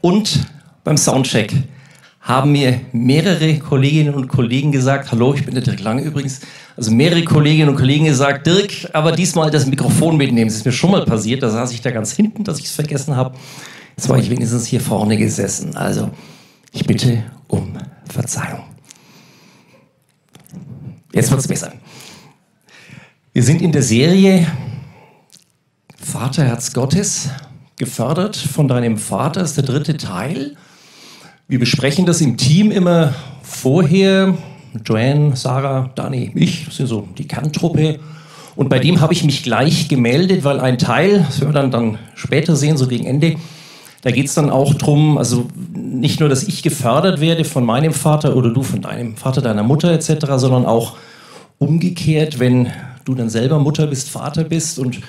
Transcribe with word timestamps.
und 0.00 0.46
beim 0.84 0.96
Soundcheck 0.96 1.54
haben 2.20 2.52
mir 2.52 2.80
mehrere 2.92 3.58
Kolleginnen 3.58 4.14
und 4.14 4.28
Kollegen 4.28 4.72
gesagt, 4.72 5.10
hallo, 5.10 5.34
ich 5.34 5.44
bin 5.44 5.54
der 5.54 5.62
Dirk 5.64 5.80
Lange 5.80 6.02
übrigens, 6.02 6.40
also 6.76 6.90
mehrere 6.90 7.24
Kolleginnen 7.24 7.70
und 7.70 7.76
Kollegen 7.76 8.04
gesagt, 8.04 8.46
Dirk, 8.46 8.70
aber 8.92 9.12
diesmal 9.12 9.50
das 9.50 9.66
Mikrofon 9.66 10.16
mitnehmen. 10.16 10.48
Das 10.48 10.56
ist 10.56 10.66
mir 10.66 10.72
schon 10.72 10.90
mal 10.90 11.04
passiert, 11.04 11.42
da 11.42 11.50
saß 11.50 11.72
ich 11.72 11.80
da 11.80 11.90
ganz 11.90 12.12
hinten, 12.12 12.44
dass 12.44 12.58
ich 12.58 12.66
es 12.66 12.72
vergessen 12.72 13.16
habe. 13.16 13.36
Jetzt 13.96 14.08
war 14.08 14.18
ich 14.18 14.30
wenigstens 14.30 14.66
hier 14.66 14.80
vorne 14.80 15.16
gesessen. 15.16 15.76
Also, 15.76 16.10
ich 16.72 16.86
bitte 16.86 17.24
um 17.48 17.76
Verzeihung. 18.08 18.64
Jetzt 21.12 21.30
wird 21.30 21.40
es 21.40 21.48
besser. 21.48 21.72
Wir 23.32 23.42
sind 23.42 23.62
in 23.62 23.72
der 23.72 23.82
Serie 23.82 24.46
Vaterherz 25.96 26.72
Gottes, 26.72 27.28
gefördert 27.80 28.36
von 28.36 28.68
deinem 28.68 28.98
Vater, 28.98 29.40
ist 29.40 29.56
der 29.56 29.64
dritte 29.64 29.96
Teil. 29.96 30.54
Wir 31.48 31.58
besprechen 31.58 32.04
das 32.04 32.20
im 32.20 32.36
Team 32.36 32.70
immer 32.70 33.14
vorher. 33.42 34.34
Joanne, 34.84 35.34
Sarah, 35.34 35.90
Dani, 35.94 36.30
ich, 36.34 36.66
das 36.66 36.76
sind 36.76 36.86
so 36.88 37.08
die 37.16 37.26
Kerntruppe. 37.26 37.98
Und 38.54 38.68
bei 38.68 38.80
dem 38.80 39.00
habe 39.00 39.14
ich 39.14 39.24
mich 39.24 39.42
gleich 39.42 39.88
gemeldet, 39.88 40.44
weil 40.44 40.60
ein 40.60 40.76
Teil, 40.76 41.24
das 41.26 41.40
werden 41.40 41.54
wir 41.54 41.60
dann, 41.62 41.70
dann 41.70 41.98
später 42.14 42.54
sehen, 42.54 42.76
so 42.76 42.86
gegen 42.86 43.06
Ende, 43.06 43.36
da 44.02 44.10
geht 44.10 44.26
es 44.26 44.34
dann 44.34 44.50
auch 44.50 44.74
darum, 44.74 45.16
also 45.16 45.46
nicht 45.74 46.20
nur, 46.20 46.28
dass 46.28 46.42
ich 46.42 46.62
gefördert 46.62 47.18
werde 47.18 47.44
von 47.44 47.64
meinem 47.64 47.94
Vater 47.94 48.36
oder 48.36 48.50
du 48.50 48.62
von 48.62 48.82
deinem 48.82 49.16
Vater, 49.16 49.40
deiner 49.40 49.62
Mutter 49.62 49.90
etc., 49.90 50.26
sondern 50.36 50.66
auch 50.66 50.98
umgekehrt, 51.56 52.38
wenn 52.38 52.70
du 53.06 53.14
dann 53.14 53.30
selber 53.30 53.58
Mutter 53.58 53.86
bist, 53.86 54.10
Vater 54.10 54.44
bist 54.44 54.78
und 54.78 55.00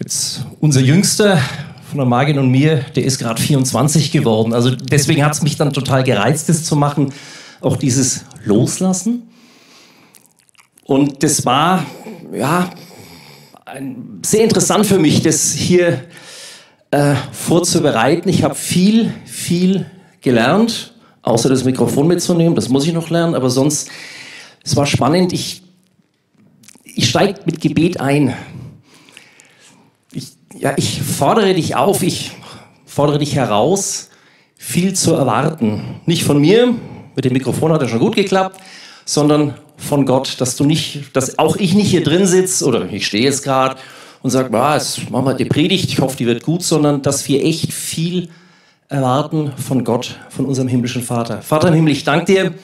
jetzt 0.00 0.44
unser 0.60 0.80
Jüngster 0.80 1.38
von 1.92 1.98
der 1.98 2.06
Magin 2.06 2.38
und 2.38 2.50
mir, 2.50 2.86
der 2.96 3.04
ist 3.04 3.18
gerade 3.18 3.40
24 3.40 4.12
geworden. 4.12 4.54
Also 4.54 4.70
deswegen 4.70 5.22
hat 5.22 5.34
es 5.34 5.42
mich 5.42 5.58
dann 5.58 5.74
total 5.74 6.02
gereizt, 6.04 6.48
das 6.48 6.64
zu 6.64 6.74
machen, 6.74 7.12
auch 7.60 7.76
dieses 7.76 8.24
Loslassen. 8.46 9.28
Und 10.84 11.22
das 11.22 11.44
war 11.44 11.84
ja 12.32 12.70
sehr 14.24 14.44
interessant 14.44 14.86
für 14.86 14.98
mich, 14.98 15.20
das 15.20 15.52
hier 15.52 16.02
äh, 16.90 17.14
vorzubereiten. 17.30 18.30
Ich 18.30 18.42
habe 18.42 18.54
viel, 18.54 19.12
viel 19.26 19.84
gelernt, 20.22 20.94
außer 21.20 21.50
das 21.50 21.64
Mikrofon 21.64 22.08
mitzunehmen. 22.08 22.54
Das 22.54 22.70
muss 22.70 22.86
ich 22.86 22.94
noch 22.94 23.10
lernen, 23.10 23.34
aber 23.34 23.50
sonst, 23.50 23.90
es 24.64 24.74
war 24.76 24.86
spannend. 24.86 25.34
Ich, 25.34 25.62
ich 26.84 27.10
steige 27.10 27.40
mit 27.44 27.60
Gebet 27.60 28.00
ein. 28.00 28.32
Ja, 30.62 30.74
ich 30.76 31.02
fordere 31.02 31.54
dich 31.54 31.74
auf, 31.74 32.04
ich 32.04 32.30
fordere 32.86 33.18
dich 33.18 33.34
heraus, 33.34 34.10
viel 34.56 34.92
zu 34.92 35.12
erwarten. 35.12 35.96
Nicht 36.06 36.22
von 36.22 36.40
mir, 36.40 36.76
mit 37.16 37.24
dem 37.24 37.32
Mikrofon 37.32 37.72
hat 37.72 37.82
er 37.82 37.88
schon 37.88 37.98
gut 37.98 38.14
geklappt, 38.14 38.60
sondern 39.04 39.54
von 39.76 40.06
Gott, 40.06 40.40
dass 40.40 40.54
du 40.54 40.62
nicht, 40.62 41.16
dass 41.16 41.36
auch 41.36 41.56
ich 41.56 41.74
nicht 41.74 41.90
hier 41.90 42.04
drin 42.04 42.28
sitze 42.28 42.64
oder 42.64 42.88
ich 42.92 43.08
stehe 43.08 43.24
jetzt 43.24 43.42
gerade 43.42 43.74
und 44.22 44.30
sage, 44.30 44.56
ah, 44.56 44.76
jetzt 44.76 45.10
machen 45.10 45.24
wir 45.24 45.34
die 45.34 45.46
Predigt, 45.46 45.88
ich 45.88 45.98
hoffe, 45.98 46.16
die 46.16 46.26
wird 46.26 46.44
gut, 46.44 46.62
sondern 46.62 47.02
dass 47.02 47.26
wir 47.26 47.44
echt 47.44 47.72
viel 47.72 48.28
erwarten 48.88 49.50
von 49.56 49.82
Gott, 49.82 50.16
von 50.28 50.46
unserem 50.46 50.68
himmlischen 50.68 51.02
Vater. 51.02 51.42
Vater 51.42 51.68
im 51.68 51.74
Himmel, 51.74 51.92
ich 51.92 52.04
danke 52.04 52.26
dir, 52.26 52.54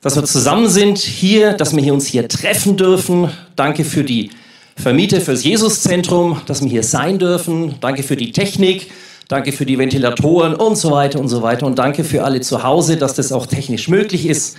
dass 0.00 0.16
wir 0.16 0.24
zusammen 0.24 0.70
sind 0.70 0.96
hier, 0.96 1.52
dass 1.52 1.76
wir 1.76 1.92
uns 1.92 2.06
hier 2.06 2.26
treffen 2.26 2.78
dürfen. 2.78 3.28
Danke 3.54 3.84
für 3.84 4.02
die 4.02 4.30
Vermieter 4.76 5.20
fürs 5.20 5.44
Jesuszentrum, 5.44 6.40
dass 6.46 6.62
wir 6.62 6.68
hier 6.68 6.82
sein 6.82 7.18
dürfen. 7.18 7.76
Danke 7.80 8.02
für 8.02 8.16
die 8.16 8.32
Technik. 8.32 8.90
Danke 9.28 9.52
für 9.52 9.64
die 9.64 9.78
Ventilatoren 9.78 10.54
und 10.54 10.76
so 10.76 10.90
weiter 10.90 11.20
und 11.20 11.28
so 11.28 11.42
weiter. 11.42 11.66
Und 11.66 11.78
danke 11.78 12.04
für 12.04 12.24
alle 12.24 12.40
zu 12.40 12.62
Hause, 12.62 12.96
dass 12.96 13.14
das 13.14 13.32
auch 13.32 13.46
technisch 13.46 13.88
möglich 13.88 14.26
ist, 14.26 14.56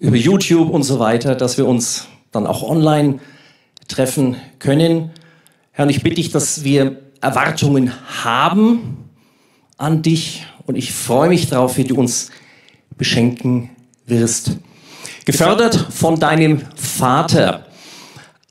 über 0.00 0.16
YouTube 0.16 0.70
und 0.70 0.82
so 0.82 0.98
weiter, 0.98 1.34
dass 1.34 1.58
wir 1.58 1.66
uns 1.66 2.06
dann 2.32 2.46
auch 2.46 2.62
online 2.62 3.20
treffen 3.88 4.36
können. 4.58 5.10
Herr, 5.70 5.84
und 5.84 5.90
ich 5.90 6.02
bitte 6.02 6.16
dich, 6.16 6.30
dass 6.30 6.64
wir 6.64 7.00
Erwartungen 7.20 7.92
haben 8.24 9.08
an 9.76 10.02
dich 10.02 10.46
und 10.66 10.76
ich 10.76 10.92
freue 10.92 11.28
mich 11.28 11.48
darauf, 11.48 11.76
wie 11.76 11.84
du 11.84 11.96
uns 11.96 12.30
beschenken 12.96 13.70
wirst. 14.06 14.56
Gefördert 15.24 15.76
von 15.90 16.18
deinem 16.18 16.62
Vater. 16.74 17.66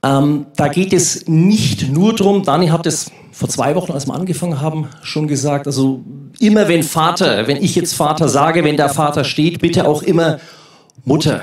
Ähm, 0.04 0.48
da 0.56 0.68
geht 0.68 0.94
es 0.94 1.28
nicht 1.28 1.90
nur 1.92 2.16
darum, 2.16 2.44
Dani 2.44 2.68
hat 2.68 2.88
es 2.88 3.12
vor 3.32 3.50
zwei 3.50 3.76
Wochen, 3.76 3.92
als 3.92 4.08
wir 4.08 4.14
angefangen 4.14 4.60
haben, 4.60 4.88
schon 5.04 5.28
gesagt, 5.28 5.68
also 5.68 6.04
immer 6.40 6.68
wenn 6.68 6.84
Vater, 6.84 7.48
wenn 7.48 7.58
ich 7.58 7.76
jetzt 7.76 7.94
Vater 7.94 8.28
sage, 8.28 8.64
wenn 8.64 8.78
da 8.78 8.90
Vater 8.90 9.24
steht, 9.24 9.62
bitte 9.62 9.88
auch 9.88 10.02
immer 10.02 10.40
Mutter. 11.06 11.42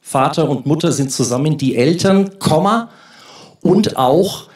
Vater 0.00 0.48
und 0.48 0.66
Mutter 0.66 0.92
sind 0.92 1.12
zusammen 1.12 1.56
die 1.58 1.76
Eltern, 1.76 2.38
Komma, 2.38 2.90
und 3.60 3.96
auch 3.96 4.48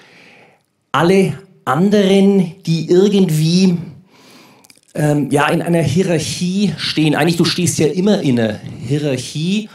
alle 0.93 1.39
anderen, 1.65 2.55
die 2.65 2.91
irgendwie 2.91 3.79
ähm, 4.95 5.31
ja, 5.31 5.49
in 5.49 5.63
einer 5.63 5.83
Hierarchie 5.83 6.75
stehen. 6.77 7.15
Eigentlich, 7.15 7.37
du 7.37 7.45
stehst 7.45 7.79
ja 7.79 7.87
immer 7.87 8.21
in 8.21 8.41
einer 8.41 8.59
Hierarchie. 8.87 9.69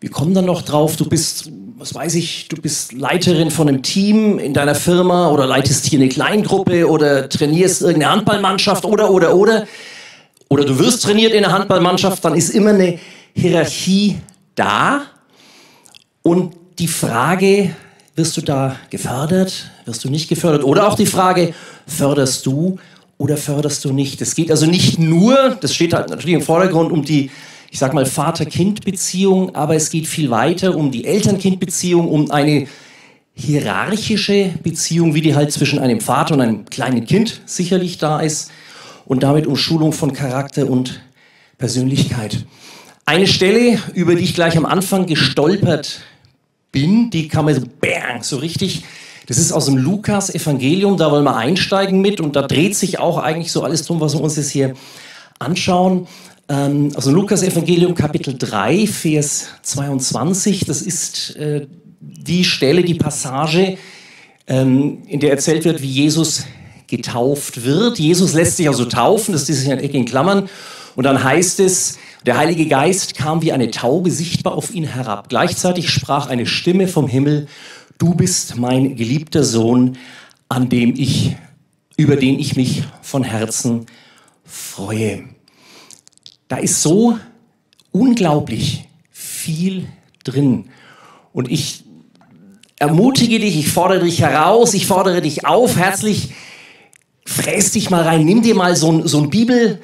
Wir 0.00 0.10
kommen 0.10 0.32
dann 0.32 0.44
noch 0.44 0.62
drauf, 0.62 0.94
du 0.94 1.08
bist, 1.08 1.50
was 1.76 1.92
weiß 1.92 2.14
ich, 2.14 2.46
du 2.46 2.56
bist 2.62 2.92
Leiterin 2.92 3.50
von 3.50 3.68
einem 3.68 3.82
Team 3.82 4.38
in 4.38 4.54
deiner 4.54 4.76
Firma 4.76 5.28
oder 5.30 5.44
leitest 5.44 5.86
hier 5.86 5.98
eine 5.98 6.08
Kleingruppe 6.08 6.88
oder 6.88 7.28
trainierst 7.28 7.82
irgendeine 7.82 8.12
Handballmannschaft 8.12 8.84
oder, 8.84 9.10
oder, 9.10 9.34
oder. 9.34 9.66
Oder 10.48 10.64
du 10.64 10.78
wirst 10.78 11.02
trainiert 11.02 11.32
in 11.32 11.44
einer 11.44 11.52
Handballmannschaft, 11.52 12.24
dann 12.24 12.36
ist 12.36 12.50
immer 12.50 12.70
eine 12.70 13.00
Hierarchie 13.34 14.18
da. 14.54 15.02
Und 16.22 16.54
die 16.78 16.88
Frage, 16.88 17.74
wirst 18.14 18.36
du 18.36 18.40
da 18.40 18.76
gefördert? 18.90 19.68
Wirst 19.84 20.04
du 20.04 20.10
nicht 20.10 20.28
gefördert? 20.28 20.62
Oder 20.62 20.86
auch 20.86 20.94
die 20.94 21.06
Frage, 21.06 21.54
förderst 21.88 22.46
du 22.46 22.78
oder 23.18 23.36
förderst 23.36 23.84
du 23.84 23.92
nicht? 23.92 24.22
Es 24.22 24.36
geht 24.36 24.52
also 24.52 24.66
nicht 24.66 25.00
nur, 25.00 25.58
das 25.60 25.74
steht 25.74 25.92
halt 25.92 26.08
natürlich 26.08 26.34
im 26.34 26.42
Vordergrund, 26.42 26.92
um 26.92 27.04
die, 27.04 27.30
ich 27.70 27.78
sag 27.78 27.94
mal, 27.94 28.06
Vater-Kind-Beziehung, 28.06 29.54
aber 29.54 29.76
es 29.76 29.90
geht 29.90 30.06
viel 30.06 30.30
weiter 30.30 30.76
um 30.76 30.90
die 30.90 31.04
Eltern-Kind-Beziehung, 31.04 32.08
um 32.08 32.30
eine 32.30 32.66
hierarchische 33.34 34.54
Beziehung, 34.62 35.14
wie 35.14 35.20
die 35.20 35.34
halt 35.34 35.52
zwischen 35.52 35.78
einem 35.78 36.00
Vater 36.00 36.34
und 36.34 36.40
einem 36.40 36.64
kleinen 36.64 37.04
Kind 37.04 37.40
sicherlich 37.46 37.98
da 37.98 38.20
ist 38.20 38.50
und 39.04 39.22
damit 39.22 39.46
um 39.46 39.56
Schulung 39.56 39.92
von 39.92 40.12
Charakter 40.12 40.68
und 40.68 41.00
Persönlichkeit. 41.56 42.46
Eine 43.06 43.26
Stelle, 43.26 43.78
über 43.94 44.14
die 44.14 44.24
ich 44.24 44.34
gleich 44.34 44.56
am 44.56 44.66
Anfang 44.66 45.06
gestolpert 45.06 46.00
bin, 46.72 47.10
die 47.10 47.28
kann 47.28 47.44
man 47.44 47.54
so, 47.54 47.62
bang, 47.80 48.22
so 48.22 48.36
richtig. 48.36 48.84
Das 49.26 49.38
ist 49.38 49.52
aus 49.52 49.66
dem 49.66 49.76
Lukas-Evangelium, 49.76 50.96
da 50.96 51.10
wollen 51.10 51.24
wir 51.24 51.36
einsteigen 51.36 52.00
mit 52.00 52.20
und 52.20 52.34
da 52.34 52.42
dreht 52.42 52.76
sich 52.76 52.98
auch 52.98 53.18
eigentlich 53.18 53.52
so 53.52 53.62
alles 53.62 53.82
drum, 53.82 54.00
was 54.00 54.14
wir 54.14 54.20
uns 54.20 54.36
jetzt 54.36 54.50
hier 54.50 54.74
anschauen. 55.38 56.06
Ähm, 56.50 56.92
aus 56.94 57.04
dem 57.04 57.14
Lukas-Evangelium, 57.14 57.94
Kapitel 57.94 58.34
3, 58.38 58.86
Vers 58.86 59.48
22, 59.62 60.64
das 60.64 60.80
ist 60.80 61.36
äh, 61.36 61.66
die 62.00 62.42
Stelle, 62.42 62.82
die 62.82 62.94
Passage, 62.94 63.76
ähm, 64.46 65.02
in 65.06 65.20
der 65.20 65.30
erzählt 65.30 65.66
wird, 65.66 65.82
wie 65.82 65.90
Jesus 65.90 66.46
getauft 66.86 67.64
wird. 67.64 67.98
Jesus 67.98 68.32
lässt 68.32 68.56
sich 68.56 68.66
also 68.66 68.86
taufen, 68.86 69.32
das 69.32 69.50
ist 69.50 69.66
in 69.66 69.78
in 69.78 70.04
Klammern. 70.06 70.48
Und 70.96 71.04
dann 71.04 71.22
heißt 71.22 71.60
es, 71.60 71.98
der 72.24 72.38
Heilige 72.38 72.66
Geist 72.66 73.14
kam 73.14 73.42
wie 73.42 73.52
eine 73.52 73.70
Taube 73.70 74.10
sichtbar 74.10 74.54
auf 74.54 74.74
ihn 74.74 74.84
herab. 74.84 75.28
Gleichzeitig 75.28 75.90
sprach 75.90 76.28
eine 76.28 76.46
Stimme 76.46 76.88
vom 76.88 77.08
Himmel, 77.08 77.46
du 77.98 78.14
bist 78.14 78.56
mein 78.56 78.96
geliebter 78.96 79.44
Sohn, 79.44 79.98
an 80.48 80.70
dem 80.70 80.94
ich, 80.96 81.36
über 81.98 82.16
den 82.16 82.38
ich 82.38 82.56
mich 82.56 82.84
von 83.02 83.22
Herzen 83.22 83.84
freue. 84.44 85.24
Da 86.48 86.56
ist 86.56 86.82
so 86.82 87.18
unglaublich 87.92 88.88
viel 89.10 89.86
drin. 90.24 90.70
Und 91.32 91.50
ich 91.50 91.84
ermutige 92.78 93.38
dich, 93.38 93.58
ich 93.58 93.68
fordere 93.70 94.04
dich 94.04 94.20
heraus, 94.20 94.74
ich 94.74 94.86
fordere 94.86 95.20
dich 95.20 95.46
auf, 95.46 95.76
herzlich, 95.76 96.30
fräs 97.26 97.72
dich 97.72 97.90
mal 97.90 98.02
rein, 98.02 98.24
nimm 98.24 98.42
dir 98.42 98.54
mal 98.54 98.76
so 98.76 98.92
ein, 98.92 99.06
so 99.06 99.20
ein 99.20 99.30
Bibel, 99.30 99.80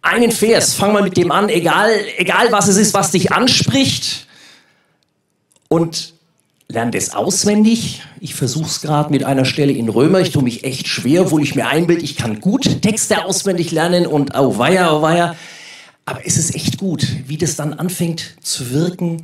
einen 0.00 0.30
Vers, 0.30 0.74
fang 0.74 0.92
mal 0.92 1.02
mit 1.02 1.16
dem 1.16 1.30
an, 1.30 1.48
egal, 1.48 1.90
egal 2.16 2.50
was 2.50 2.68
es 2.68 2.76
ist, 2.76 2.94
was 2.94 3.10
dich 3.10 3.32
anspricht. 3.32 4.26
Und 5.68 6.14
lern 6.68 6.92
das 6.92 7.14
auswendig. 7.14 8.02
Ich 8.20 8.34
versuche 8.34 8.66
es 8.66 8.80
gerade 8.80 9.10
mit 9.10 9.24
einer 9.24 9.44
Stelle 9.44 9.72
in 9.72 9.88
Römer. 9.88 10.20
Ich 10.20 10.30
tue 10.30 10.42
mich 10.42 10.64
echt 10.64 10.86
schwer, 10.86 11.22
obwohl 11.22 11.42
ich 11.42 11.54
mir 11.54 11.66
einbilde, 11.66 12.02
ich 12.02 12.16
kann 12.16 12.40
gut 12.40 12.82
Texte 12.82 13.24
auswendig 13.24 13.70
lernen 13.70 14.06
und 14.06 14.34
oh 14.34 14.58
weia, 14.58 14.94
oh 14.94 15.02
weia. 15.02 15.34
Aber 16.08 16.26
es 16.26 16.36
ist 16.36 16.54
echt 16.54 16.78
gut, 16.78 17.06
wie 17.26 17.36
das 17.36 17.56
dann 17.56 17.74
anfängt 17.74 18.36
zu 18.42 18.70
wirken 18.70 19.22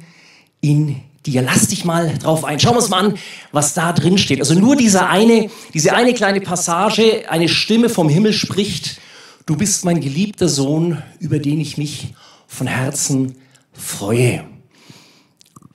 in 0.60 1.00
dir. 1.24 1.42
Lass 1.42 1.68
dich 1.68 1.84
mal 1.84 2.16
drauf 2.18 2.44
ein. 2.44 2.60
Schauen 2.60 2.74
wir 2.74 2.80
uns 2.80 2.90
mal 2.90 3.06
an, 3.06 3.18
was 3.52 3.74
da 3.74 3.92
drin 3.92 4.18
steht. 4.18 4.40
Also 4.40 4.54
nur 4.54 4.76
dieser 4.76 5.08
eine, 5.08 5.50
diese 5.72 5.94
eine 5.94 6.14
kleine 6.14 6.40
Passage, 6.40 7.24
eine 7.28 7.48
Stimme 7.48 7.88
vom 7.88 8.08
Himmel 8.08 8.32
spricht 8.32 9.00
du 9.46 9.56
bist 9.56 9.84
mein 9.84 10.00
geliebter 10.00 10.48
Sohn, 10.48 11.02
über 11.20 11.38
den 11.38 11.60
ich 11.60 11.76
mich 11.76 12.14
von 12.46 12.66
Herzen 12.66 13.36
freue. 13.72 14.44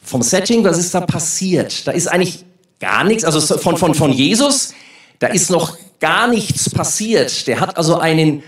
Vom 0.01 0.21
Setting, 0.21 0.63
was 0.63 0.77
ist 0.77 0.94
da 0.94 1.01
passiert? 1.01 1.88
Da 1.88 1.91
ist 1.91 2.07
eigentlich 2.07 2.45
gar 2.79 3.03
nichts, 3.03 3.23
also 3.23 3.57
von, 3.57 3.77
von, 3.77 3.94
von 3.94 4.12
Jesus, 4.12 4.73
da 5.19 5.27
ist 5.27 5.50
noch 5.50 5.77
gar 6.00 6.27
nichts 6.27 6.69
passiert. 6.69 7.45
Der 7.47 7.59
hat 7.59 7.77
also 7.77 8.00
einen 8.00 8.41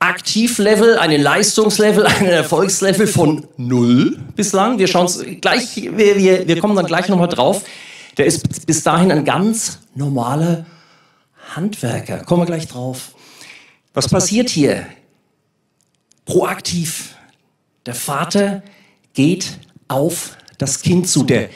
Aktivlevel, 0.00 0.98
einen 0.98 1.20
Leistungslevel, 1.20 2.06
einen 2.06 2.28
Erfolgslevel 2.28 3.06
von 3.06 3.46
null 3.56 4.16
bislang. 4.36 4.78
Wir 4.78 4.86
schauen 4.86 5.08
gleich, 5.40 5.76
wir, 5.76 6.16
wir, 6.16 6.46
wir 6.46 6.60
kommen 6.60 6.76
dann 6.76 6.86
gleich 6.86 7.08
nochmal 7.08 7.28
drauf. 7.28 7.64
Der 8.16 8.26
ist 8.26 8.66
bis 8.66 8.82
dahin 8.82 9.10
ein 9.10 9.24
ganz 9.24 9.80
normaler 9.94 10.66
Handwerker. 11.54 12.18
Kommen 12.18 12.42
wir 12.42 12.46
gleich 12.46 12.68
drauf. 12.68 13.12
Was 13.94 14.08
passiert 14.08 14.50
hier? 14.50 14.86
Proaktiv. 16.24 17.16
Der 17.86 17.94
Vater 17.94 18.62
geht 19.14 19.58
auf 19.88 20.36
das 20.58 20.82
Kind 20.82 21.08
zu. 21.08 21.24
Der 21.24 21.48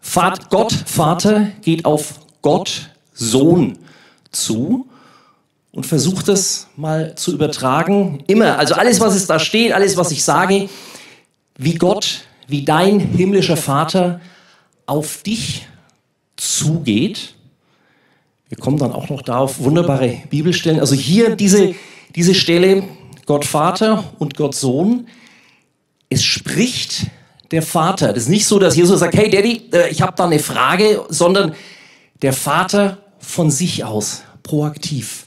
Vater, 0.00 0.46
Gott, 0.48 0.72
Vater 0.72 1.48
geht 1.62 1.84
auf 1.84 2.20
Gott, 2.40 2.90
Sohn 3.12 3.78
zu 4.30 4.86
und 5.74 5.84
versucht 5.84 6.28
es 6.28 6.68
mal 6.76 7.16
zu 7.16 7.32
übertragen. 7.32 8.22
Immer, 8.28 8.58
also 8.58 8.74
alles, 8.74 9.00
was 9.00 9.14
es 9.16 9.26
da 9.26 9.40
steht, 9.40 9.72
alles, 9.72 9.96
was 9.96 10.12
ich 10.12 10.22
sage, 10.22 10.68
wie 11.58 11.74
Gott, 11.74 12.22
wie 12.46 12.64
dein 12.64 13.00
himmlischer 13.00 13.56
Vater 13.56 14.20
auf 14.86 15.22
dich 15.22 15.66
zugeht. 16.36 17.34
Wir 18.48 18.56
kommen 18.58 18.78
dann 18.78 18.92
auch 18.92 19.08
noch 19.08 19.22
darauf, 19.22 19.58
wunderbare 19.58 20.22
Bibelstellen. 20.30 20.78
Also 20.78 20.94
hier 20.94 21.34
diese, 21.34 21.74
diese 22.14 22.34
Stelle, 22.34 22.84
Gott 23.26 23.44
Vater 23.44 24.04
und 24.20 24.36
Gott 24.36 24.54
Sohn, 24.54 25.08
es 26.08 26.22
spricht 26.22 27.06
der 27.50 27.62
Vater. 27.62 28.12
Das 28.12 28.24
ist 28.24 28.28
nicht 28.28 28.46
so, 28.46 28.60
dass 28.60 28.76
Jesus 28.76 29.00
sagt, 29.00 29.16
hey 29.16 29.28
Daddy, 29.28 29.70
äh, 29.72 29.88
ich 29.90 30.02
habe 30.02 30.12
da 30.16 30.26
eine 30.26 30.38
Frage, 30.38 31.04
sondern 31.08 31.54
der 32.22 32.32
Vater 32.32 32.98
von 33.18 33.50
sich 33.50 33.82
aus, 33.82 34.22
proaktiv. 34.44 35.23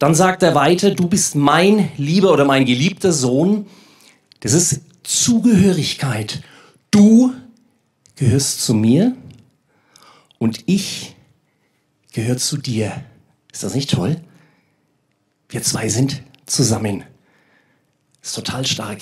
Dann 0.00 0.14
sagt 0.14 0.42
er 0.42 0.54
weiter, 0.54 0.92
du 0.92 1.08
bist 1.08 1.34
mein 1.34 1.92
lieber 1.98 2.32
oder 2.32 2.46
mein 2.46 2.64
geliebter 2.64 3.12
Sohn. 3.12 3.66
Das 4.40 4.54
ist 4.54 4.80
Zugehörigkeit. 5.02 6.42
Du 6.90 7.34
gehörst 8.16 8.62
zu 8.64 8.72
mir 8.72 9.14
und 10.38 10.62
ich 10.64 11.16
gehöre 12.12 12.38
zu 12.38 12.56
dir. 12.56 13.04
Ist 13.52 13.62
das 13.62 13.74
nicht 13.74 13.90
toll? 13.90 14.16
Wir 15.50 15.62
zwei 15.62 15.90
sind 15.90 16.22
zusammen. 16.46 17.04
Ist 18.22 18.34
total 18.34 18.66
stark. 18.66 19.00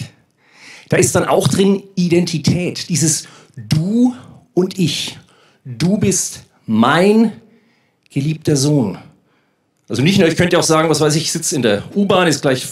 Da 0.89 0.97
ist 0.97 1.15
dann 1.15 1.27
auch 1.27 1.47
drin 1.47 1.85
Identität, 1.95 2.89
dieses 2.89 3.29
Du 3.55 4.17
und 4.53 4.81
ich. 4.81 5.17
Du 5.65 5.97
bist 5.97 6.41
mein 6.67 7.41
geliebter 8.11 8.57
Sohn. 8.57 8.99
Also 9.89 10.03
nicht 10.03 10.19
nur, 10.19 10.29
ich 10.29 10.37
könnte 10.37 10.59
auch 10.59 10.65
sagen, 10.65 10.91
was 10.91 11.01
weiß 11.01 11.15
ich, 11.17 11.23
ich 11.23 11.33
sitze 11.33 11.57
in 11.57 11.63
der 11.63 11.83
U-Bahn, 11.95 12.29
ist 12.29 12.43
gleich 12.43 12.67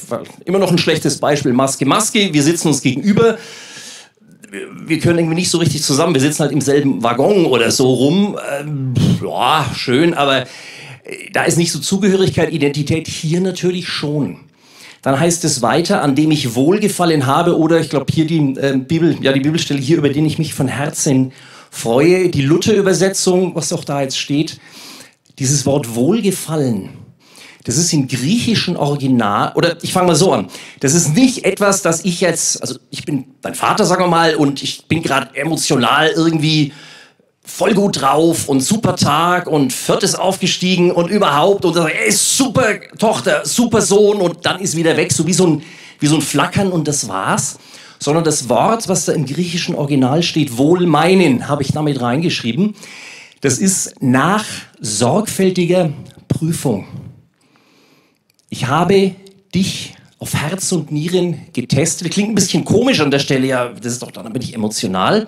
immer 0.45 0.59
noch 0.59 0.71
ein 0.71 0.77
schlechtes 0.77 1.17
Beispiel, 1.17 1.55
Maske, 1.55 1.87
Maske, 1.87 2.29
wir 2.33 2.43
sitzen 2.43 2.69
uns 2.69 2.83
gegenüber, 2.83 3.39
wir 4.87 4.99
können 4.99 5.19
irgendwie 5.19 5.37
nicht 5.37 5.51
so 5.51 5.59
richtig 5.59 5.83
zusammen, 5.83 6.13
wir 6.13 6.21
sitzen 6.21 6.41
halt 6.41 6.53
im 6.53 6.61
selben 6.61 7.03
Waggon 7.03 7.47
oder 7.47 7.71
so 7.71 7.91
rum, 7.91 8.39
ähm, 8.61 8.93
ja, 9.23 9.65
schön, 9.75 10.13
aber 10.13 10.43
äh, 10.43 10.47
da 11.33 11.45
ist 11.45 11.57
nicht 11.57 11.73
so 11.73 11.79
Zugehörigkeit, 11.79 12.53
Identität, 12.53 13.09
hier 13.09 13.41
natürlich 13.41 13.89
schon. 13.89 14.41
Dann 15.01 15.19
heißt 15.19 15.45
es 15.45 15.63
weiter, 15.63 16.03
an 16.03 16.17
dem 16.17 16.31
ich 16.33 16.55
Wohlgefallen 16.55 17.25
habe, 17.25 17.59
oder 17.59 17.81
ich 17.81 17.89
glaube 17.89 18.13
hier 18.13 18.27
die 18.27 18.57
äh, 18.59 18.77
Bibel, 18.77 19.17
ja 19.23 19.33
die 19.33 19.41
Bibelstelle 19.41 19.81
hier, 19.81 19.97
über 19.97 20.11
den 20.11 20.27
ich 20.27 20.39
mich 20.39 20.53
von 20.53 20.69
Herzen 20.69 21.33
freue, 21.71 22.29
die 22.29 22.43
Luther-Übersetzung, 22.43 23.55
was 23.55 23.73
auch 23.73 23.85
da 23.85 24.03
jetzt 24.03 24.19
steht, 24.19 24.61
dieses 25.39 25.65
Wort 25.65 25.95
Wohlgefallen 25.95 27.06
das 27.67 27.77
ist 27.79 27.93
im 27.93 28.07
griechischen 28.07 28.77
Original, 28.77 29.51
oder 29.57 29.77
ich 29.83 29.93
fange 29.93 30.07
mal 30.07 30.15
so 30.15 30.33
an. 30.33 30.47
Das 30.79 30.95
ist 30.95 31.15
nicht 31.15 31.45
etwas, 31.45 31.83
das 31.83 32.05
ich 32.05 32.21
jetzt, 32.21 32.63
also 32.63 32.77
ich 32.91 33.05
bin 33.05 33.25
dein 33.43 33.57
Vater, 33.57 33.85
sagen 33.85 34.05
wir 34.05 34.09
mal, 34.09 34.37
und 34.37 34.63
ich 34.63 34.87
bin 34.87 35.03
gerade 35.03 35.35
emotional 35.35 36.13
irgendwie 36.15 36.73
voll 37.45 37.75
gut 37.75 38.01
drauf 38.01 38.49
und 38.49 38.61
super 38.61 38.95
Tag 38.95 39.49
und 39.49 39.73
viertes 39.73 40.15
aufgestiegen 40.15 40.93
und 40.93 41.11
überhaupt 41.11 41.65
und 41.65 41.75
dann, 41.75 41.89
ey, 41.89 42.13
super 42.13 42.79
Tochter, 42.99 43.45
super 43.45 43.83
Sohn 43.83 44.21
und 44.21 44.47
dann 44.47 44.61
ist 44.61 44.77
wieder 44.77 44.97
weg, 44.97 45.13
so 45.13 45.27
wie 45.27 45.33
so 45.33 45.47
ein, 45.49 45.63
wie 45.99 46.07
so 46.07 46.15
ein 46.15 46.23
Flackern 46.23 46.71
und 46.71 46.87
das 46.87 47.09
war's. 47.09 47.59
Sondern 47.99 48.23
das 48.23 48.49
Wort, 48.49 48.89
was 48.89 49.07
da 49.07 49.13
im 49.13 49.27
griechischen 49.27 49.75
Original 49.75 50.23
steht, 50.23 50.57
wohlmeinen, 50.57 51.49
habe 51.49 51.63
ich 51.63 51.73
damit 51.73 52.01
reingeschrieben. 52.01 52.77
Das 53.41 53.59
ist 53.59 53.95
nach 54.01 54.45
sorgfältiger 54.81 55.91
Prüfung. 56.29 56.87
Ich 58.57 58.67
habe 58.67 59.15
dich 59.55 59.93
auf 60.19 60.33
Herz 60.33 60.73
und 60.73 60.91
Nieren 60.91 61.43
getestet. 61.53 62.11
Klingt 62.11 62.31
ein 62.31 62.35
bisschen 62.35 62.65
komisch 62.65 63.01
an 63.01 63.11
der 63.11 63.19
Stelle, 63.19 63.47
ja, 63.47 63.69
das 63.69 63.93
ist 63.93 64.03
doch, 64.03 64.11
dann 64.11 64.33
bin 64.33 64.41
ich 64.41 64.55
emotional. 64.55 65.27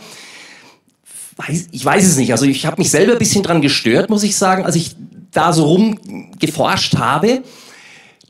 Ich 1.70 1.84
weiß 1.84 2.06
es 2.06 2.16
nicht. 2.16 2.32
Also 2.32 2.46
ich 2.46 2.64
habe 2.64 2.78
mich 2.78 2.90
selber 2.90 3.12
ein 3.12 3.18
bisschen 3.18 3.42
dran 3.42 3.60
gestört, 3.60 4.08
muss 4.08 4.22
ich 4.22 4.34
sagen, 4.34 4.64
als 4.64 4.76
ich 4.76 4.96
da 5.30 5.52
so 5.52 5.66
rumgeforscht 5.66 6.96
habe. 6.96 7.42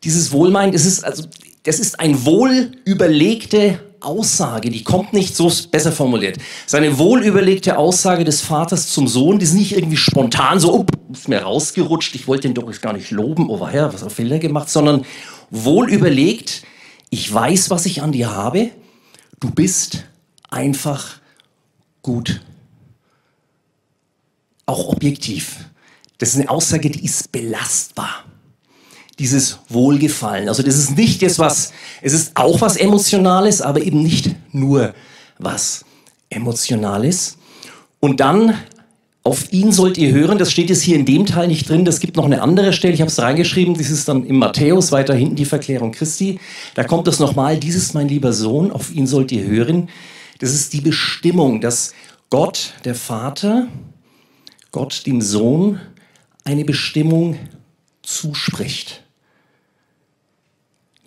Dieses 0.03 0.33
Wohlmein, 0.33 0.73
das 0.73 0.85
ist, 0.85 1.05
also, 1.05 1.23
das 1.63 1.79
ist 1.79 2.01
ein 2.01 2.25
wohl 2.25 2.73
überlegte 2.85 3.79
Aussage, 4.01 4.71
die 4.71 4.85
kommt 4.85 5.13
nicht 5.13 5.35
so 5.35 5.53
besser 5.71 5.93
formuliert. 5.93 6.39
Seine 6.67 6.99
wohlüberlegte 6.99 7.79
Aussage 7.79 8.25
des 8.25 8.41
Vaters 8.41 8.89
zum 8.89 9.09
Sohn, 9.09 9.39
die 9.39 9.45
ist 9.45 9.55
nicht 9.55 9.77
irgendwie 9.77 9.97
spontan 9.97 10.61
so, 10.61 10.73
oh, 10.73 10.87
ist 11.13 11.29
mir 11.29 11.43
rausgerutscht, 11.43 12.15
ich 12.15 12.29
wollte 12.29 12.49
den 12.49 12.55
doch 12.55 12.81
gar 12.81 12.93
nicht 12.93 13.11
loben, 13.11 13.51
oh 13.51 13.67
her, 13.69 13.93
was 13.93 14.03
hat 14.03 14.13
Fehler 14.13 14.39
gemacht, 14.39 14.69
sondern 14.69 15.05
wohlüberlegt, 15.51 16.63
ich 17.11 17.33
weiß, 17.33 17.71
was 17.71 17.87
ich 17.87 18.03
an 18.03 18.13
dir 18.13 18.35
habe, 18.35 18.71
du 19.41 19.51
bist 19.51 20.05
einfach 20.51 21.19
gut. 22.03 22.41
Auch 24.67 24.89
objektiv. 24.89 25.65
Das 26.19 26.31
ist 26.31 26.37
eine 26.37 26.51
Aussage, 26.51 26.91
die 26.91 27.05
ist 27.05 27.33
belastbar 27.33 28.28
dieses 29.19 29.59
Wohlgefallen. 29.69 30.49
Also 30.49 30.63
das 30.63 30.77
ist 30.77 30.97
nicht 30.97 31.23
das, 31.23 31.39
was, 31.39 31.73
es 32.03 32.13
ist 32.13 32.33
auch 32.37 32.61
was 32.61 32.77
Emotionales, 32.77 33.61
aber 33.61 33.83
eben 33.83 34.03
nicht 34.03 34.35
nur 34.53 34.95
was 35.39 35.85
Emotionales. 36.31 37.37
Und 38.01 38.21
dann, 38.21 38.55
auf 39.25 39.53
ihn 39.53 39.73
sollt 39.73 39.99
ihr 39.99 40.13
hören, 40.13 40.39
das 40.39 40.53
steht 40.53 40.71
jetzt 40.71 40.83
hier 40.83 40.97
in 40.97 41.05
dem 41.05 41.27
Teil 41.27 41.49
nicht 41.49 41.69
drin, 41.69 41.85
das 41.85 42.01
gibt 42.01 42.17
noch 42.17 42.25
eine 42.25 42.43
andere 42.43 42.73
Stelle, 42.73 42.95
ich 42.95 43.01
habe 43.01 43.11
es 43.11 43.21
reingeschrieben, 43.21 43.75
das 43.77 43.91
ist 43.91 44.09
dann 44.09 44.25
im 44.25 44.37
Matthäus, 44.37 44.93
weiter 44.93 45.15
hinten 45.15 45.37
die 45.37 45.45
Verklärung 45.45 45.93
Christi. 45.93 46.39
Da 46.75 46.85
kommt 46.85 47.07
das 47.07 47.19
nochmal, 47.19 47.59
dieses 47.59 47.95
mein 47.95 48.09
lieber 48.09 48.33
Sohn, 48.33 48.71
auf 48.71 48.95
ihn 48.95 49.07
sollt 49.07 49.33
ihr 49.33 49.45
hören. 49.45 49.89
Das 50.39 50.55
ist 50.55 50.73
die 50.73 50.81
Bestimmung, 50.81 51.61
dass 51.61 51.93
Gott, 52.31 52.75
der 52.85 52.95
Vater, 52.95 53.67
Gott 54.71 55.07
dem 55.07 55.21
Sohn 55.21 55.81
eine 56.45 56.65
Bestimmung 56.65 57.39
zuspricht. 58.03 59.03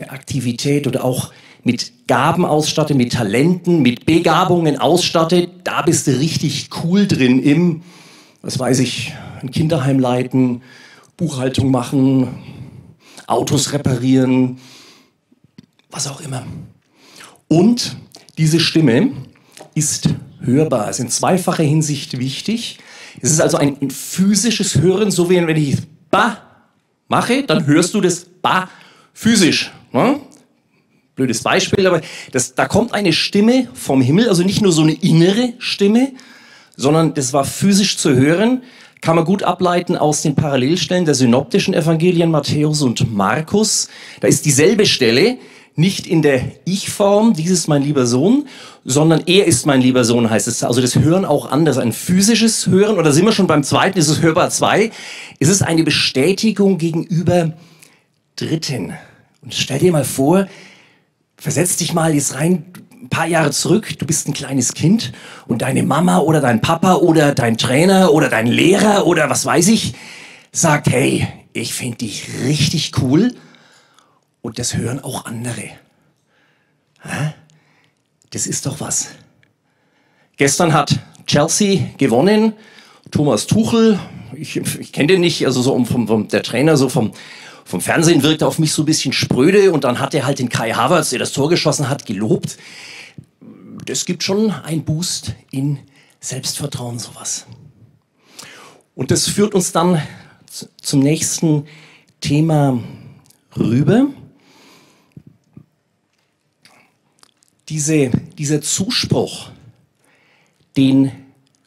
Aktivität 0.09 0.87
oder 0.87 1.03
auch 1.03 1.31
mit 1.63 2.07
Gaben 2.07 2.45
ausstattet, 2.45 2.97
mit 2.97 3.13
Talenten, 3.13 3.81
mit 3.81 4.05
Begabungen 4.05 4.77
ausstattet, 4.77 5.49
da 5.63 5.81
bist 5.83 6.07
du 6.07 6.17
richtig 6.17 6.69
cool 6.83 7.07
drin 7.07 7.41
im, 7.43 7.83
was 8.41 8.57
weiß 8.57 8.79
ich, 8.79 9.13
ein 9.41 9.51
Kinderheim 9.51 9.99
leiten, 9.99 10.61
Buchhaltung 11.17 11.69
machen, 11.69 12.27
Autos 13.27 13.73
reparieren, 13.73 14.57
was 15.89 16.07
auch 16.07 16.21
immer. 16.21 16.43
Und 17.47 17.95
diese 18.37 18.59
Stimme 18.59 19.11
ist 19.75 20.09
hörbar, 20.39 20.89
ist 20.89 20.99
in 20.99 21.09
zweifacher 21.09 21.63
Hinsicht 21.63 22.17
wichtig. 22.17 22.79
Es 23.21 23.31
ist 23.31 23.41
also 23.41 23.57
ein 23.57 23.91
physisches 23.91 24.75
Hören, 24.75 25.11
so 25.11 25.29
wie 25.29 25.35
wenn 25.35 25.55
ich 25.55 25.77
Ba 26.09 26.37
mache, 27.07 27.43
dann 27.43 27.65
hörst 27.67 27.93
du 27.93 28.01
das 28.01 28.25
Ba 28.41 28.69
physisch. 29.13 29.71
Ne? 29.91 30.19
Blödes 31.15 31.43
Beispiel, 31.43 31.85
aber 31.85 32.01
das, 32.31 32.55
da 32.55 32.67
kommt 32.67 32.93
eine 32.93 33.13
Stimme 33.13 33.67
vom 33.73 34.01
Himmel, 34.01 34.29
also 34.29 34.43
nicht 34.43 34.61
nur 34.61 34.71
so 34.71 34.81
eine 34.81 34.93
innere 34.93 35.53
Stimme, 35.59 36.13
sondern 36.75 37.13
das 37.13 37.33
war 37.33 37.43
physisch 37.43 37.97
zu 37.97 38.15
hören, 38.15 38.63
kann 39.01 39.15
man 39.15 39.25
gut 39.25 39.43
ableiten 39.43 39.97
aus 39.97 40.21
den 40.21 40.35
Parallelstellen 40.35 41.05
der 41.05 41.15
synoptischen 41.15 41.73
Evangelien 41.73 42.31
Matthäus 42.31 42.81
und 42.81 43.13
Markus. 43.13 43.89
Da 44.19 44.27
ist 44.27 44.45
dieselbe 44.45 44.85
Stelle, 44.85 45.37
nicht 45.75 46.05
in 46.05 46.21
der 46.21 46.43
Ich-Form, 46.65 47.33
dieses 47.33 47.67
mein 47.67 47.81
lieber 47.81 48.05
Sohn, 48.05 48.47
sondern 48.83 49.23
er 49.25 49.45
ist 49.45 49.65
mein 49.65 49.81
lieber 49.81 50.03
Sohn, 50.03 50.29
heißt 50.29 50.47
es. 50.47 50.63
Also 50.63 50.81
das 50.81 50.95
Hören 50.95 51.25
auch 51.25 51.49
anders, 51.49 51.77
ein 51.77 51.93
physisches 51.93 52.67
Hören, 52.67 52.97
oder 52.97 53.11
sind 53.11 53.25
wir 53.25 53.31
schon 53.31 53.47
beim 53.47 53.63
zweiten, 53.63 53.97
ist 53.97 54.09
es 54.09 54.21
hörbar 54.21 54.49
zwei, 54.49 54.91
ist 55.39 55.49
es 55.49 55.61
eine 55.61 55.83
Bestätigung 55.83 56.77
gegenüber 56.77 57.53
Dritten. 58.35 58.93
Und 59.41 59.53
stell 59.53 59.79
dir 59.79 59.91
mal 59.91 60.05
vor, 60.05 60.47
versetz 61.37 61.77
dich 61.77 61.93
mal 61.93 62.13
jetzt 62.13 62.35
rein, 62.35 62.65
ein 63.01 63.09
paar 63.09 63.25
Jahre 63.25 63.51
zurück, 63.51 63.97
du 63.97 64.05
bist 64.05 64.27
ein 64.27 64.33
kleines 64.33 64.73
Kind 64.73 65.11
und 65.47 65.63
deine 65.63 65.81
Mama 65.81 66.19
oder 66.19 66.39
dein 66.39 66.61
Papa 66.61 66.95
oder 66.95 67.33
dein 67.33 67.57
Trainer 67.57 68.13
oder 68.13 68.29
dein 68.29 68.45
Lehrer 68.45 69.07
oder 69.07 69.29
was 69.29 69.45
weiß 69.45 69.69
ich, 69.69 69.95
sagt, 70.51 70.89
hey, 70.89 71.27
ich 71.53 71.73
finde 71.73 71.97
dich 71.97 72.27
richtig 72.43 72.91
cool 73.01 73.33
und 74.41 74.59
das 74.59 74.75
hören 74.75 75.03
auch 75.03 75.25
andere. 75.25 75.71
Das 78.29 78.45
ist 78.45 78.65
doch 78.67 78.79
was. 78.79 79.09
Gestern 80.37 80.73
hat 80.73 80.99
Chelsea 81.25 81.89
gewonnen. 81.97 82.53
Thomas 83.09 83.47
Tuchel, 83.47 83.99
ich, 84.33 84.57
ich 84.57 84.93
kenne 84.93 85.07
den 85.07 85.21
nicht, 85.21 85.45
also 85.45 85.61
so 85.61 85.83
vom, 85.85 86.07
vom, 86.07 86.27
der 86.27 86.43
Trainer 86.43 86.77
so 86.77 86.87
vom, 86.87 87.11
vom 87.71 87.79
Fernsehen 87.79 88.21
wirkte 88.21 88.45
auf 88.45 88.59
mich 88.59 88.73
so 88.73 88.81
ein 88.81 88.85
bisschen 88.85 89.13
spröde 89.13 89.71
und 89.71 89.85
dann 89.85 89.99
hat 89.99 90.13
er 90.13 90.25
halt 90.25 90.39
den 90.39 90.49
Kai 90.49 90.73
Havertz, 90.73 91.11
der 91.11 91.19
das 91.19 91.31
Tor 91.31 91.47
geschossen 91.47 91.87
hat, 91.87 92.05
gelobt. 92.05 92.57
Das 93.85 94.03
gibt 94.03 94.23
schon 94.23 94.51
einen 94.51 94.83
Boost 94.83 95.35
in 95.51 95.79
Selbstvertrauen, 96.19 96.99
sowas. 96.99 97.45
Und 98.93 99.09
das 99.09 99.29
führt 99.29 99.55
uns 99.55 99.71
dann 99.71 100.01
zum 100.81 100.99
nächsten 100.99 101.65
Thema 102.19 102.77
rüber. 103.57 104.07
Diese, 107.69 108.11
dieser 108.37 108.61
Zuspruch, 108.61 109.49
den 110.75 111.13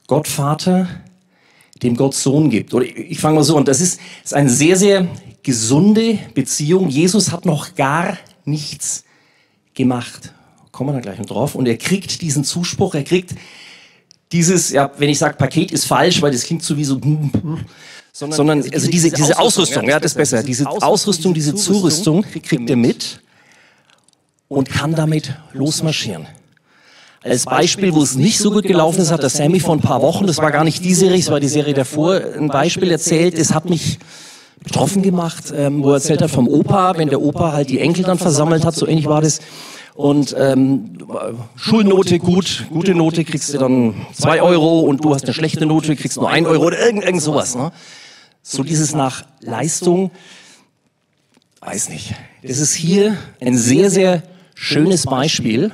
Gott 0.07 0.29
Vater 0.29 0.87
dem 1.85 1.97
Gott 1.97 2.15
Sohn 2.15 2.51
gibt. 2.51 2.75
Oder 2.75 2.87
ich 2.87 3.19
fange 3.21 3.37
mal 3.37 3.43
so 3.45 3.57
an, 3.57 3.65
das 3.65 3.81
ist, 3.81 4.01
ist 4.25 4.35
eine 4.35 4.51
sehr, 4.51 4.77
sehr 4.77 5.07
gesunde 5.45 6.19
Beziehung. 6.35 6.89
Jesus 6.89 7.31
hat 7.31 7.45
noch 7.45 7.77
gar 7.77 8.19
nichts 8.45 9.05
gemacht. 9.75 10.33
Kommen 10.73 10.91
wir 10.91 10.95
da 10.95 11.01
gleich 11.01 11.19
noch 11.19 11.27
drauf. 11.27 11.55
Und 11.55 11.69
er 11.69 11.77
kriegt 11.77 12.21
diesen 12.23 12.43
Zuspruch, 12.43 12.95
er 12.95 13.05
kriegt 13.05 13.35
dieses, 14.33 14.71
ja, 14.71 14.91
wenn 14.99 15.09
ich 15.09 15.19
sage 15.19 15.37
Paket 15.37 15.71
ist 15.71 15.85
falsch, 15.85 16.21
weil 16.21 16.33
das 16.33 16.43
klingt 16.43 16.65
so 16.65 16.77
wie 16.77 16.85
so, 16.85 16.99
sondern, 18.13 18.37
sondern 18.37 18.59
also, 18.59 18.71
also 18.73 18.91
diese, 18.91 19.11
diese 19.13 19.39
Ausrüstung, 19.39 19.89
ja, 19.89 20.01
das 20.01 20.13
ist 20.13 20.17
besser, 20.17 20.43
diese 20.43 20.69
Ausrüstung, 20.69 21.35
diese 21.35 21.55
Zurüstung 21.55 22.23
kriegt 22.23 22.69
er 22.69 22.77
mit 22.77 23.21
und 24.49 24.69
kann 24.69 24.95
damit 24.95 25.35
losmarschieren. 25.53 26.27
Als 27.23 27.45
Beispiel, 27.45 27.95
wo 27.95 28.03
es 28.03 28.17
nicht 28.17 28.39
so 28.39 28.51
gut 28.51 28.65
gelaufen 28.65 29.01
ist, 29.01 29.11
hat 29.11 29.23
der 29.23 29.31
Sammy 29.31 29.61
vor 29.61 29.75
ein 29.75 29.81
paar 29.81 30.03
Wochen, 30.03 30.27
das 30.27 30.39
war 30.39 30.51
gar 30.51 30.65
nicht 30.65 30.85
die 30.85 30.95
Serie, 30.95 31.19
es 31.19 31.31
war 31.31 31.41
die 31.41 31.49
Serie 31.49 31.75
davor, 31.75 32.21
ein 32.37 32.49
Beispiel 32.49 32.91
erzählt, 32.91 33.35
es 33.35 33.55
hat 33.55 33.71
mich 33.71 33.99
betroffen 34.65 35.03
gemacht, 35.03 35.53
ähm, 35.57 35.85
wo 35.85 35.91
er 35.91 35.97
erzählt 35.97 36.23
hat 36.23 36.31
vom 36.31 36.49
Opa, 36.49 36.99
wenn 36.99 37.09
der 37.09 37.23
Opa 37.23 37.53
halt 37.53 37.71
die 37.71 37.79
Enkel 37.79 38.05
dann 38.05 38.19
versammelt 38.19 38.65
hat, 38.65 38.75
so 38.75 38.89
ähnlich 38.89 39.07
war 39.07 39.21
das. 39.21 39.41
Und 39.95 40.35
ähm, 40.37 40.99
Schulnote 41.55 42.19
gut, 42.19 42.67
gute 42.71 42.97
Note 42.97 43.23
kriegst 43.23 43.55
du 43.55 43.59
dann 43.59 43.95
zwei 44.13 44.43
Euro 44.43 44.81
und 44.81 45.05
du 45.05 45.15
hast 45.15 45.25
eine 45.25 45.35
schlechte 45.35 45.67
Note, 45.67 45.95
kriegst 45.95 46.17
nur 46.17 46.29
ein 46.29 46.47
Euro 46.47 46.65
oder 46.65 46.85
irgend, 46.85 47.05
irgend 47.05 47.23
sowas. 47.23 47.55
Ne? 47.55 47.71
So 48.43 48.65
dieses 48.65 48.93
nach 48.93 49.25
Leistung, 49.41 50.11
weiß 51.61 51.91
nicht. 51.91 52.15
Das 52.43 52.59
ist 52.59 52.75
hier 52.75 53.17
ein 53.41 53.57
sehr, 53.57 53.91
sehr 53.91 54.25
schönes 54.57 55.05
Beispiel 55.05 55.71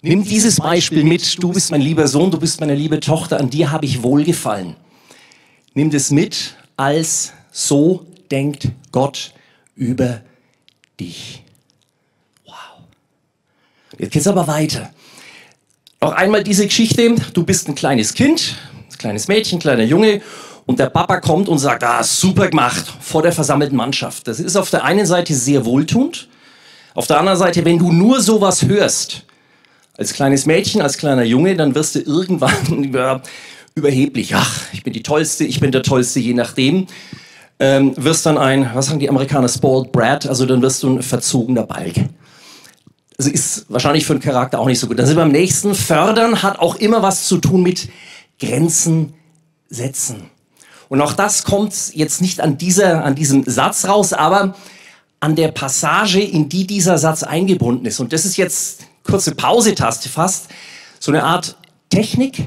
Nimm 0.00 0.22
dieses 0.22 0.60
Beispiel 0.60 1.02
mit. 1.02 1.42
Du 1.42 1.52
bist 1.52 1.72
mein 1.72 1.80
lieber 1.80 2.06
Sohn, 2.06 2.30
du 2.30 2.38
bist 2.38 2.60
meine 2.60 2.76
liebe 2.76 3.00
Tochter, 3.00 3.40
an 3.40 3.50
dir 3.50 3.72
habe 3.72 3.84
ich 3.84 4.04
wohlgefallen. 4.04 4.76
Nimm 5.74 5.90
das 5.90 6.12
mit 6.12 6.54
als 6.76 7.32
so 7.50 8.06
denkt 8.30 8.68
Gott 8.92 9.32
über 9.74 10.20
dich. 10.98 11.42
Wow. 12.44 12.54
Jetzt 13.98 14.12
geht's 14.12 14.26
aber 14.26 14.46
weiter. 14.46 14.90
Noch 16.00 16.12
einmal 16.12 16.44
diese 16.44 16.66
Geschichte. 16.66 17.14
Du 17.32 17.44
bist 17.44 17.68
ein 17.68 17.74
kleines 17.74 18.14
Kind, 18.14 18.56
ein 18.90 18.98
kleines 18.98 19.28
Mädchen, 19.28 19.58
kleiner 19.58 19.84
Junge 19.84 20.20
und 20.68 20.78
der 20.78 20.90
Papa 20.90 21.20
kommt 21.20 21.48
und 21.48 21.58
sagt, 21.58 21.82
ah, 21.82 22.04
super 22.04 22.48
gemacht, 22.48 22.84
vor 23.00 23.22
der 23.22 23.32
versammelten 23.32 23.76
Mannschaft. 23.76 24.28
Das 24.28 24.38
ist 24.38 24.54
auf 24.54 24.68
der 24.68 24.84
einen 24.84 25.06
Seite 25.06 25.34
sehr 25.34 25.64
wohltuend. 25.64 26.28
Auf 26.94 27.06
der 27.06 27.18
anderen 27.18 27.38
Seite, 27.38 27.64
wenn 27.64 27.78
du 27.78 27.90
nur 27.90 28.20
sowas 28.20 28.62
hörst, 28.64 29.24
als 29.96 30.12
kleines 30.12 30.44
Mädchen, 30.44 30.82
als 30.82 30.98
kleiner 30.98 31.24
Junge, 31.24 31.56
dann 31.56 31.74
wirst 31.74 31.94
du 31.94 32.00
irgendwann 32.00 32.66
über, 32.84 33.22
überheblich. 33.74 34.34
Ach, 34.34 34.66
ich 34.72 34.84
bin 34.84 34.92
die 34.92 35.02
Tollste, 35.02 35.44
ich 35.44 35.58
bin 35.58 35.72
der 35.72 35.82
Tollste, 35.82 36.20
je 36.20 36.34
nachdem. 36.34 36.86
Ähm, 37.60 37.92
wirst 37.96 38.24
dann 38.24 38.38
ein, 38.38 38.70
was 38.72 38.86
sagen 38.86 39.00
die 39.00 39.08
Amerikaner, 39.08 39.48
spoiled 39.48 39.90
brat, 39.90 40.26
also 40.26 40.46
dann 40.46 40.62
wirst 40.62 40.82
du 40.82 40.96
ein 40.96 41.02
verzogener 41.02 41.64
Balg. 41.64 41.94
Also 43.18 43.30
ist 43.30 43.66
wahrscheinlich 43.68 44.06
für 44.06 44.14
den 44.14 44.22
Charakter 44.22 44.60
auch 44.60 44.66
nicht 44.66 44.78
so 44.78 44.86
gut. 44.86 44.98
Dann 44.98 45.06
sind 45.06 45.16
wir 45.16 45.24
beim 45.24 45.32
nächsten. 45.32 45.74
Fördern 45.74 46.42
hat 46.42 46.60
auch 46.60 46.76
immer 46.76 47.02
was 47.02 47.26
zu 47.26 47.38
tun 47.38 47.64
mit 47.64 47.88
Grenzen 48.38 49.12
setzen. 49.68 50.30
Und 50.88 51.02
auch 51.02 51.12
das 51.12 51.42
kommt 51.42 51.74
jetzt 51.94 52.20
nicht 52.20 52.40
an, 52.40 52.58
dieser, 52.58 53.04
an 53.04 53.16
diesem 53.16 53.42
Satz 53.44 53.86
raus, 53.86 54.12
aber 54.12 54.54
an 55.20 55.34
der 55.34 55.48
Passage, 55.48 56.20
in 56.20 56.48
die 56.48 56.66
dieser 56.66 56.96
Satz 56.96 57.24
eingebunden 57.24 57.86
ist. 57.86 57.98
Und 57.98 58.12
das 58.12 58.24
ist 58.24 58.36
jetzt 58.36 58.86
kurze 59.02 59.34
Pause-Taste 59.34 60.08
fast, 60.08 60.48
so 61.00 61.10
eine 61.10 61.24
Art 61.24 61.56
Technik, 61.90 62.46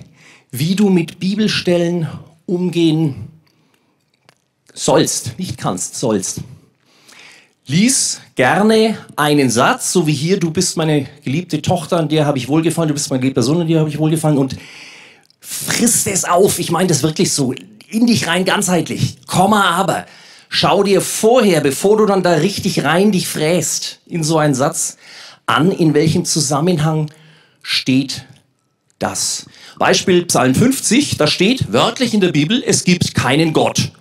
wie 0.51 0.75
du 0.75 0.89
mit 0.89 1.19
Bibelstellen 1.19 2.07
umgehen 2.45 3.27
sollst, 4.73 5.37
nicht 5.37 5.57
kannst, 5.57 5.95
sollst. 5.95 6.41
Lies 7.67 8.21
gerne 8.35 8.97
einen 9.15 9.49
Satz, 9.49 9.93
so 9.93 10.07
wie 10.07 10.13
hier, 10.13 10.39
du 10.39 10.51
bist 10.51 10.77
meine 10.77 11.07
geliebte 11.23 11.61
Tochter, 11.61 11.97
an 11.97 12.09
der 12.09 12.25
habe 12.25 12.37
ich 12.37 12.47
wohlgefallen, 12.47 12.87
du 12.87 12.93
bist 12.93 13.09
meine 13.09 13.21
geliebte 13.21 13.43
Sohn, 13.43 13.61
an 13.61 13.67
der 13.67 13.79
habe 13.79 13.89
ich 13.89 13.97
wohlgefallen 13.97 14.37
und 14.37 14.57
frisst 15.39 16.07
es 16.07 16.25
auf. 16.25 16.59
Ich 16.59 16.71
meine 16.71 16.87
das 16.87 17.03
wirklich 17.03 17.31
so, 17.31 17.53
in 17.89 18.07
dich 18.07 18.27
rein 18.27 18.45
ganzheitlich. 18.45 19.17
Komma 19.27 19.71
aber. 19.71 20.05
Schau 20.49 20.83
dir 20.83 21.01
vorher, 21.01 21.61
bevor 21.61 21.97
du 21.97 22.05
dann 22.05 22.23
da 22.23 22.33
richtig 22.33 22.83
rein 22.83 23.11
dich 23.11 23.27
fräst 23.27 23.99
in 24.05 24.23
so 24.23 24.37
einen 24.37 24.55
Satz, 24.55 24.97
an, 25.45 25.71
in 25.71 25.93
welchem 25.93 26.25
Zusammenhang 26.25 27.09
steht 27.61 28.25
das. 28.99 29.45
Beispiel 29.79 30.25
Psalm 30.25 30.55
50, 30.55 31.17
da 31.17 31.27
steht 31.27 31.71
wörtlich 31.71 32.13
in 32.13 32.21
der 32.21 32.31
Bibel, 32.31 32.63
es 32.65 32.83
gibt 32.83 33.15
keinen 33.15 33.53
Gott. 33.53 33.91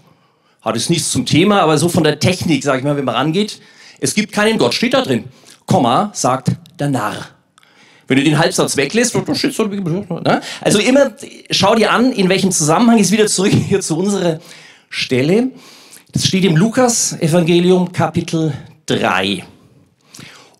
Hat 0.61 0.76
es 0.76 0.90
nichts 0.90 1.11
zum 1.11 1.25
Thema, 1.25 1.61
aber 1.61 1.79
so 1.79 1.88
von 1.88 2.05
der 2.05 2.19
Technik, 2.19 2.62
sage 2.62 2.79
ich 2.79 2.85
mal, 2.85 2.97
wenn 2.97 3.05
man 3.05 3.14
rangeht, 3.14 3.61
es 4.00 4.14
gibt 4.14 4.33
keinen 4.33 4.59
Gott, 4.59 4.75
steht 4.75 4.95
da 4.95 5.02
drin. 5.02 5.25
Komma, 5.67 6.11
sagt 6.14 6.50
der 6.79 6.90
Narr. 6.90 7.29
Wenn 8.07 8.19
du 8.19 8.25
den 8.25 8.38
Halbsatz 8.38 8.76
weglässt, 8.76 9.14
dann 9.14 9.35
steht 9.37 9.55
so, 9.55 9.64
ne? 9.64 10.40
also 10.61 10.81
immer 10.81 11.12
schau 11.50 11.76
dir 11.76 11.93
an, 11.93 12.12
in 12.12 12.29
welchem 12.29 12.50
Zusammenhang 12.50 12.99
ist 12.99 13.12
wieder 13.12 13.26
zurück 13.26 13.52
hier 13.69 13.81
zu 13.81 13.97
unserer 13.97 14.40
Stelle. 14.88 15.50
Das 16.12 16.26
steht 16.26 16.45
im 16.45 16.57
Lukas 16.57 17.17
Evangelium 17.21 17.93
Kapitel 17.93 18.52
3. 18.87 19.45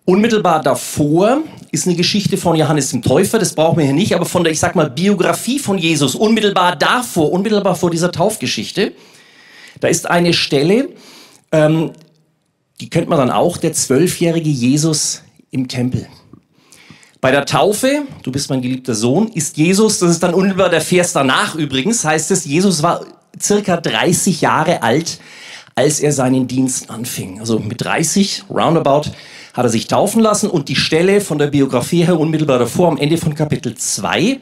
Unmittelbar 0.05 0.61
davor 0.61 1.39
ist 1.71 1.87
eine 1.87 1.95
Geschichte 1.95 2.37
von 2.37 2.55
Johannes 2.55 2.89
dem 2.91 3.01
Täufer, 3.01 3.37
das 3.37 3.53
brauchen 3.53 3.77
wir 3.77 3.85
hier 3.85 3.93
nicht, 3.93 4.15
aber 4.15 4.25
von 4.25 4.43
der, 4.43 4.53
ich 4.53 4.59
sag 4.59 4.75
mal, 4.75 4.89
Biografie 4.89 5.59
von 5.59 5.77
Jesus, 5.77 6.15
unmittelbar 6.15 6.75
davor, 6.75 7.31
unmittelbar 7.31 7.75
vor 7.75 7.91
dieser 7.91 8.11
Taufgeschichte, 8.11 8.93
da 9.81 9.89
ist 9.89 10.09
eine 10.09 10.33
Stelle, 10.33 10.89
ähm, 11.51 11.91
die 12.79 12.89
kennt 12.89 13.09
man 13.09 13.17
dann 13.17 13.29
auch, 13.29 13.57
der 13.57 13.73
zwölfjährige 13.73 14.49
Jesus 14.49 15.23
im 15.51 15.67
Tempel. 15.67 16.07
Bei 17.19 17.29
der 17.29 17.45
Taufe, 17.45 18.03
du 18.23 18.31
bist 18.31 18.49
mein 18.49 18.61
geliebter 18.61 18.95
Sohn, 18.95 19.27
ist 19.27 19.57
Jesus, 19.57 19.99
das 19.99 20.09
ist 20.09 20.23
dann 20.23 20.33
unmittelbar 20.33 20.69
der 20.69 20.81
Vers 20.81 21.13
danach 21.13 21.55
übrigens, 21.55 22.03
heißt 22.03 22.31
es, 22.31 22.45
Jesus 22.45 22.81
war 22.81 23.05
circa 23.39 23.77
30 23.77 24.41
Jahre 24.41 24.81
alt, 24.81 25.19
als 25.75 25.99
er 25.99 26.11
seinen 26.13 26.47
Dienst 26.47 26.89
anfing. 26.89 27.39
Also 27.39 27.59
mit 27.59 27.83
30, 27.83 28.45
roundabout, 28.49 29.11
hat 29.53 29.65
er 29.65 29.69
sich 29.69 29.87
taufen 29.87 30.21
lassen 30.21 30.49
und 30.49 30.69
die 30.69 30.75
Stelle 30.75 31.21
von 31.21 31.37
der 31.37 31.47
Biografie 31.47 32.05
her 32.05 32.19
unmittelbar 32.19 32.57
davor, 32.57 32.87
am 32.87 32.97
Ende 32.97 33.17
von 33.17 33.35
Kapitel 33.35 33.75
2, 33.75 34.39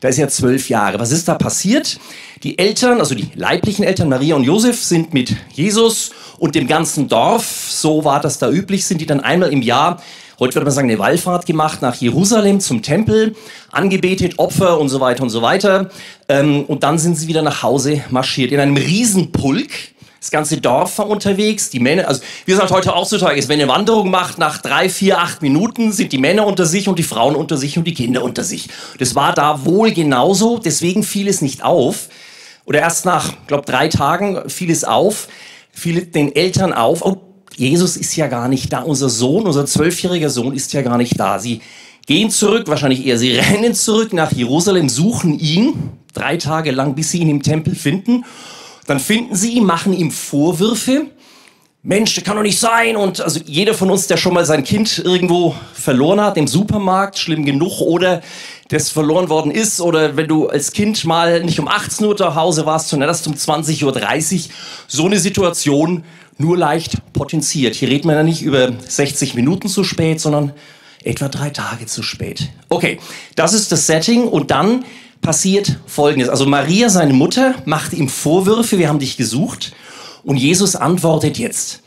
da 0.00 0.08
ist 0.08 0.18
er 0.18 0.28
zwölf 0.28 0.68
Jahre. 0.68 0.98
Was 0.98 1.12
ist 1.12 1.28
da 1.28 1.34
passiert? 1.34 2.00
Die 2.42 2.58
Eltern, 2.58 3.00
also 3.00 3.14
die 3.14 3.28
leiblichen 3.34 3.84
Eltern 3.84 4.08
Maria 4.08 4.34
und 4.34 4.44
Josef, 4.44 4.82
sind 4.82 5.12
mit 5.14 5.36
Jesus 5.52 6.10
und 6.38 6.54
dem 6.54 6.66
ganzen 6.66 7.08
Dorf, 7.08 7.68
so 7.68 8.04
war 8.04 8.20
das 8.20 8.38
da 8.38 8.50
üblich, 8.50 8.86
sind 8.86 9.00
die 9.00 9.06
dann 9.06 9.20
einmal 9.20 9.52
im 9.52 9.62
Jahr 9.62 10.00
heute 10.40 10.54
würde 10.54 10.64
man 10.64 10.74
sagen, 10.74 10.90
eine 10.90 10.98
Wallfahrt 10.98 11.46
gemacht 11.46 11.82
nach 11.82 11.94
Jerusalem 11.96 12.60
zum 12.60 12.82
Tempel, 12.82 13.36
angebetet, 13.70 14.38
Opfer 14.38 14.80
und 14.80 14.88
so 14.88 14.98
weiter 14.98 15.22
und 15.22 15.30
so 15.30 15.42
weiter. 15.42 15.90
Ähm, 16.28 16.64
und 16.64 16.82
dann 16.82 16.98
sind 16.98 17.16
sie 17.16 17.28
wieder 17.28 17.42
nach 17.42 17.62
Hause 17.62 18.02
marschiert 18.10 18.50
in 18.50 18.58
einem 18.58 18.76
Riesenpulk. 18.76 19.70
Das 20.20 20.30
ganze 20.30 20.60
Dorf 20.60 20.98
war 20.98 21.08
unterwegs, 21.08 21.70
die 21.70 21.80
Männer, 21.80 22.06
also 22.06 22.20
wie 22.44 22.52
es 22.52 22.60
halt 22.60 22.70
heute 22.70 22.92
auch 22.92 23.00
heutzutage 23.00 23.38
ist, 23.38 23.48
wenn 23.48 23.58
eine 23.58 23.70
Wanderung 23.70 24.10
macht, 24.10 24.36
nach 24.36 24.58
drei, 24.58 24.90
vier, 24.90 25.18
acht 25.18 25.40
Minuten 25.40 25.92
sind 25.92 26.12
die 26.12 26.18
Männer 26.18 26.46
unter 26.46 26.66
sich 26.66 26.88
und 26.88 26.98
die 26.98 27.04
Frauen 27.04 27.34
unter 27.34 27.56
sich 27.56 27.78
und 27.78 27.84
die 27.84 27.94
Kinder 27.94 28.22
unter 28.22 28.44
sich. 28.44 28.68
Das 28.98 29.14
war 29.14 29.32
da 29.32 29.64
wohl 29.64 29.92
genauso, 29.92 30.58
deswegen 30.58 31.04
fiel 31.04 31.26
es 31.26 31.40
nicht 31.40 31.64
auf. 31.64 32.10
Oder 32.66 32.80
erst 32.80 33.06
nach, 33.06 33.32
glaube 33.46 33.64
drei 33.64 33.88
Tagen 33.88 34.48
fiel 34.50 34.70
es 34.70 34.84
auf, 34.84 35.28
fiel 35.72 36.04
den 36.04 36.36
Eltern 36.36 36.74
auf, 36.74 37.02
oh, 37.02 37.16
Jesus 37.56 37.96
ist 37.96 38.14
ja 38.14 38.26
gar 38.26 38.48
nicht 38.48 38.72
da. 38.72 38.80
Unser 38.82 39.08
Sohn, 39.08 39.46
unser 39.46 39.64
zwölfjähriger 39.64 40.28
Sohn 40.28 40.54
ist 40.54 40.72
ja 40.74 40.82
gar 40.82 40.98
nicht 40.98 41.18
da. 41.18 41.38
Sie 41.38 41.62
gehen 42.06 42.30
zurück, 42.30 42.68
wahrscheinlich 42.68 43.06
eher, 43.06 43.18
sie 43.18 43.32
rennen 43.38 43.74
zurück 43.74 44.12
nach 44.12 44.32
Jerusalem, 44.32 44.90
suchen 44.90 45.38
ihn 45.38 45.90
drei 46.12 46.36
Tage 46.36 46.72
lang, 46.72 46.94
bis 46.94 47.10
sie 47.10 47.20
ihn 47.20 47.30
im 47.30 47.42
Tempel 47.42 47.74
finden. 47.74 48.24
Dann 48.90 48.98
finden 48.98 49.36
sie 49.36 49.52
ihn, 49.52 49.66
machen 49.66 49.92
ihm 49.92 50.10
Vorwürfe. 50.10 51.06
Mensch, 51.84 52.12
das 52.16 52.24
kann 52.24 52.34
doch 52.34 52.42
nicht 52.42 52.58
sein. 52.58 52.96
Und 52.96 53.20
also 53.20 53.38
jeder 53.46 53.72
von 53.72 53.88
uns, 53.88 54.08
der 54.08 54.16
schon 54.16 54.34
mal 54.34 54.44
sein 54.44 54.64
Kind 54.64 54.98
irgendwo 54.98 55.54
verloren 55.74 56.20
hat, 56.20 56.36
im 56.36 56.48
Supermarkt, 56.48 57.16
schlimm 57.16 57.44
genug, 57.44 57.80
oder 57.80 58.20
das 58.66 58.90
verloren 58.90 59.28
worden 59.28 59.52
ist, 59.52 59.80
oder 59.80 60.16
wenn 60.16 60.26
du 60.26 60.48
als 60.48 60.72
Kind 60.72 61.04
mal 61.04 61.44
nicht 61.44 61.60
um 61.60 61.68
18 61.68 62.04
Uhr 62.04 62.16
zu 62.16 62.34
Hause 62.34 62.66
warst, 62.66 62.88
sondern 62.88 63.08
erst 63.08 63.28
um 63.28 63.34
20.30 63.34 63.84
Uhr, 63.84 64.40
so 64.88 65.06
eine 65.06 65.20
Situation 65.20 66.02
nur 66.36 66.58
leicht 66.58 67.12
potenziert. 67.12 67.76
Hier 67.76 67.90
redet 67.90 68.06
man 68.06 68.16
ja 68.16 68.22
nicht 68.24 68.42
über 68.42 68.72
60 68.88 69.36
Minuten 69.36 69.68
zu 69.68 69.84
spät, 69.84 70.20
sondern 70.20 70.52
etwa 71.04 71.28
drei 71.28 71.50
Tage 71.50 71.86
zu 71.86 72.02
spät. 72.02 72.48
Okay, 72.68 72.98
das 73.36 73.52
ist 73.52 73.70
das 73.70 73.86
Setting 73.86 74.24
und 74.24 74.50
dann 74.50 74.84
passiert 75.20 75.78
Folgendes. 75.86 76.28
Also 76.28 76.46
Maria, 76.46 76.88
seine 76.88 77.12
Mutter, 77.12 77.54
macht 77.64 77.92
ihm 77.92 78.08
Vorwürfe, 78.08 78.78
wir 78.78 78.88
haben 78.88 78.98
dich 78.98 79.16
gesucht 79.16 79.72
und 80.22 80.36
Jesus 80.36 80.76
antwortet 80.76 81.38
jetzt. 81.38 81.82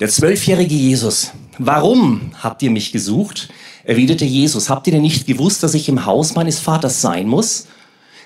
Der 0.00 0.08
zwölfjährige 0.08 0.74
Jesus, 0.74 1.32
warum 1.58 2.32
habt 2.42 2.62
ihr 2.62 2.70
mich 2.70 2.92
gesucht? 2.92 3.48
erwiderte 3.84 4.24
Jesus, 4.24 4.68
habt 4.70 4.86
ihr 4.86 4.92
denn 4.92 5.02
nicht 5.02 5.26
gewusst, 5.26 5.62
dass 5.62 5.74
ich 5.74 5.88
im 5.88 6.06
Haus 6.06 6.34
meines 6.34 6.58
Vaters 6.58 7.00
sein 7.00 7.26
muss? 7.26 7.66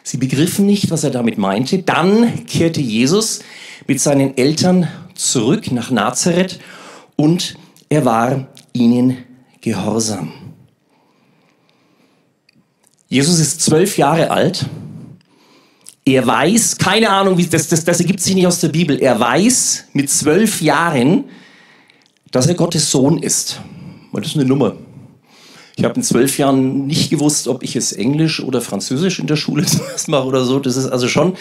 Sie 0.02 0.18
begriffen 0.18 0.66
nicht, 0.66 0.90
was 0.90 1.02
er 1.02 1.10
damit 1.10 1.38
meinte. 1.38 1.78
Dann 1.78 2.46
kehrte 2.46 2.80
Jesus 2.80 3.40
mit 3.86 4.00
seinen 4.00 4.36
Eltern 4.36 4.88
zurück 5.14 5.72
nach 5.72 5.90
Nazareth 5.90 6.60
und 7.16 7.56
er 7.88 8.04
war 8.04 8.46
ihnen 8.72 9.18
gehorsam. 9.60 10.32
Jesus 13.08 13.38
ist 13.38 13.60
zwölf 13.60 13.98
Jahre 13.98 14.30
alt. 14.30 14.66
Er 16.04 16.26
weiß, 16.26 16.78
keine 16.78 17.10
Ahnung, 17.10 17.36
wie, 17.38 17.46
das, 17.46 17.68
das, 17.68 17.84
das 17.84 18.00
ergibt 18.00 18.20
sich 18.20 18.34
nicht 18.34 18.46
aus 18.46 18.60
der 18.60 18.68
Bibel. 18.68 19.00
Er 19.00 19.18
weiß 19.18 19.86
mit 19.92 20.10
zwölf 20.10 20.60
Jahren, 20.60 21.24
dass 22.30 22.46
er 22.46 22.54
Gottes 22.54 22.90
Sohn 22.90 23.22
ist. 23.22 23.60
Das 24.12 24.28
ist 24.28 24.36
eine 24.36 24.44
Nummer. 24.44 24.76
Ich 25.76 25.84
habe 25.84 25.94
in 25.94 26.02
zwölf 26.02 26.38
Jahren 26.38 26.86
nicht 26.86 27.10
gewusst, 27.10 27.48
ob 27.48 27.62
ich 27.62 27.76
es 27.76 27.92
Englisch 27.92 28.42
oder 28.42 28.62
Französisch 28.62 29.18
in 29.18 29.26
der 29.26 29.36
Schule 29.36 29.66
zuerst 29.66 30.08
mache 30.08 30.24
oder 30.24 30.44
so. 30.44 30.58
Das 30.58 30.76
ist 30.76 30.86
also 30.86 31.06
schon 31.06 31.36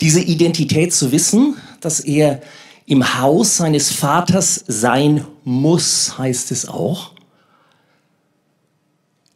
diese 0.00 0.20
Identität 0.20 0.94
zu 0.94 1.12
wissen, 1.12 1.56
dass 1.80 2.00
er 2.00 2.40
im 2.86 3.20
Haus 3.20 3.56
seines 3.56 3.92
Vaters 3.92 4.64
sein 4.66 5.26
muss, 5.44 6.16
heißt 6.16 6.52
es 6.52 6.68
auch. 6.68 7.12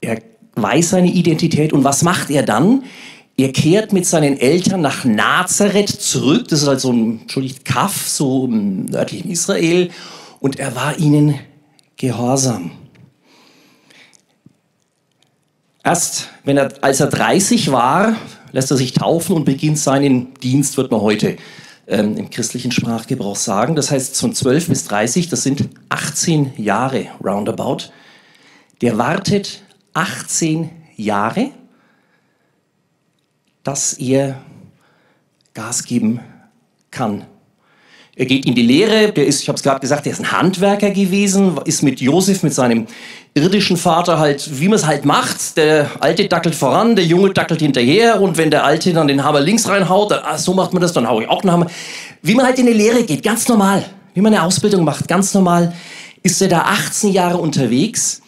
Er 0.01 0.30
weiß 0.63 0.91
seine 0.91 1.11
Identität 1.11 1.73
und 1.73 1.85
was 1.85 2.03
macht 2.03 2.31
er 2.31 2.43
dann? 2.43 2.85
Er 3.37 3.53
kehrt 3.53 3.93
mit 3.93 4.07
seinen 4.07 4.39
Eltern 4.39 4.83
nach 4.83 5.05
Nazareth 5.05 5.89
zurück. 5.89 6.49
Das 6.49 6.63
ist 6.63 6.69
halt 6.69 6.81
so 6.81 6.93
ein, 6.93 7.23
entschuldigt, 7.23 7.65
Kaff, 7.65 8.07
so 8.07 8.45
im 8.45 8.85
nördlichen 8.87 9.31
Israel. 9.31 9.91
Und 10.41 10.59
er 10.59 10.77
war 10.77 10.99
ihnen 10.99 11.39
gehorsam. 11.97 12.73
Erst 15.83 16.29
wenn 16.45 16.59
er, 16.59 16.73
als 16.83 17.01
er 17.01 17.07
30 17.07 17.73
war, 17.73 18.17
lässt 18.53 18.71
er 18.71 18.77
sich 18.77 18.93
taufen 18.93 19.37
und 19.37 19.45
beginnt 19.45 19.79
seinen 19.79 20.35
Dienst, 20.35 20.77
wird 20.77 20.91
man 20.91 21.01
heute 21.01 21.37
ähm, 21.87 22.17
im 22.17 22.31
christlichen 22.31 22.73
Sprachgebrauch 22.73 23.37
sagen. 23.37 23.75
Das 23.75 23.91
heißt, 23.91 24.19
von 24.19 24.35
12 24.35 24.69
bis 24.69 24.85
30, 24.85 25.29
das 25.29 25.43
sind 25.43 25.69
18 25.89 26.53
Jahre 26.59 27.07
roundabout. 27.25 27.91
Der 28.83 28.99
wartet 28.99 29.63
18 30.01 30.71
Jahre, 30.97 31.51
dass 33.63 33.93
er 33.95 34.41
Gas 35.53 35.85
geben 35.85 36.21
kann. 36.91 37.27
Er 38.17 38.27
geht 38.27 38.47
in 38.47 38.55
die 38.55 38.63
Lehre, 38.63 39.13
der 39.13 39.27
ist, 39.27 39.43
ich 39.43 39.49
habe 39.49 39.57
es 39.57 39.63
gerade 39.63 39.81
gesagt, 39.81 40.07
der 40.07 40.13
ist 40.13 40.21
ein 40.21 40.33
Handwerker 40.33 40.91
gewesen, 40.91 41.59
ist 41.67 41.83
mit 41.83 42.01
Josef, 42.01 42.43
mit 42.43 42.55
seinem 42.55 42.87
irdischen 43.35 43.77
Vater 43.77 44.19
halt, 44.19 44.59
wie 44.59 44.69
man 44.69 44.77
es 44.77 44.87
halt 44.87 45.05
macht. 45.05 45.57
Der 45.59 45.91
Alte 46.01 46.27
dackelt 46.29 46.55
voran, 46.55 46.97
der 46.97 47.05
Junge 47.05 47.33
dackelt 47.33 47.61
hinterher 47.61 48.21
und 48.21 48.39
wenn 48.39 48.51
der 48.51 48.65
Alte 48.65 48.93
dann 48.95 49.07
den 49.07 49.23
Hammer 49.23 49.41
links 49.41 49.69
reinhaut, 49.69 50.11
dann, 50.11 50.21
ah, 50.25 50.39
so 50.39 50.55
macht 50.55 50.73
man 50.73 50.81
das, 50.81 50.95
dann 50.95 51.07
haue 51.09 51.25
ich 51.25 51.29
auch 51.29 51.43
einen 51.43 51.53
Hammer. 51.53 51.67
Wie 52.23 52.35
man 52.35 52.47
halt 52.47 52.59
in 52.59 52.67
die 52.67 52.73
Lehre 52.73 53.05
geht, 53.05 53.23
ganz 53.23 53.47
normal. 53.49 53.85
Wie 54.15 54.23
man 54.23 54.33
eine 54.35 54.43
Ausbildung 54.43 54.85
macht, 54.85 55.09
ganz 55.09 55.35
normal, 55.35 55.75
ist 56.23 56.41
er 56.41 56.49
da 56.49 56.63
18 56.63 57.13
Jahre 57.13 57.37
unterwegs 57.37 58.23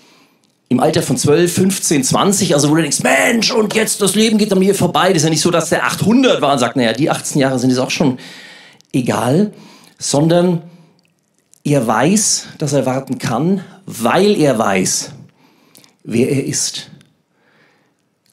im 0.73 0.81
Alter 0.81 1.03
von 1.03 1.17
12, 1.17 1.53
15, 1.53 2.05
20, 2.05 2.55
also 2.55 2.71
wo 2.71 2.75
du 2.75 2.83
denkst, 2.83 3.03
Mensch, 3.03 3.53
und 3.53 3.75
jetzt 3.75 4.01
das 4.01 4.15
Leben 4.15 4.39
geht 4.39 4.53
an 4.53 4.59
mir 4.59 4.75
vorbei. 4.75 5.09
Das 5.09 5.19
ist 5.19 5.25
ja 5.25 5.31
nicht 5.31 5.43
so, 5.43 5.51
dass 5.51 5.69
der 5.69 5.85
800 5.85 6.41
war 6.41 6.55
und 6.55 6.59
sagt, 6.59 6.77
naja, 6.77 6.93
die 6.93 7.11
18 7.11 7.41
Jahre 7.41 7.59
sind 7.59 7.71
jetzt 7.71 7.79
auch 7.79 7.91
schon 7.91 8.19
egal, 8.93 9.53
sondern 9.99 10.63
er 11.63 11.87
weiß, 11.87 12.49
dass 12.59 12.73
er 12.73 12.87
warten 12.87 13.19
kann, 13.19 13.63
weil 13.87 14.37
er 14.37 14.59
weiß, 14.59 15.13
wer 16.05 16.31
er 16.31 16.45
ist. 16.45 16.91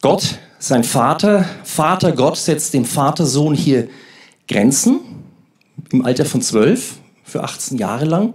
Gott, 0.01 0.39
sein 0.59 0.83
Vater, 0.83 1.45
Vater 1.63 2.13
Gott 2.13 2.37
setzt 2.37 2.73
dem 2.73 2.85
Vatersohn 2.85 3.53
hier 3.53 3.89
Grenzen 4.47 5.01
im 5.91 6.05
Alter 6.05 6.25
von 6.25 6.41
12 6.41 6.95
für 7.23 7.43
18 7.43 7.77
Jahre 7.77 8.05
lang 8.05 8.33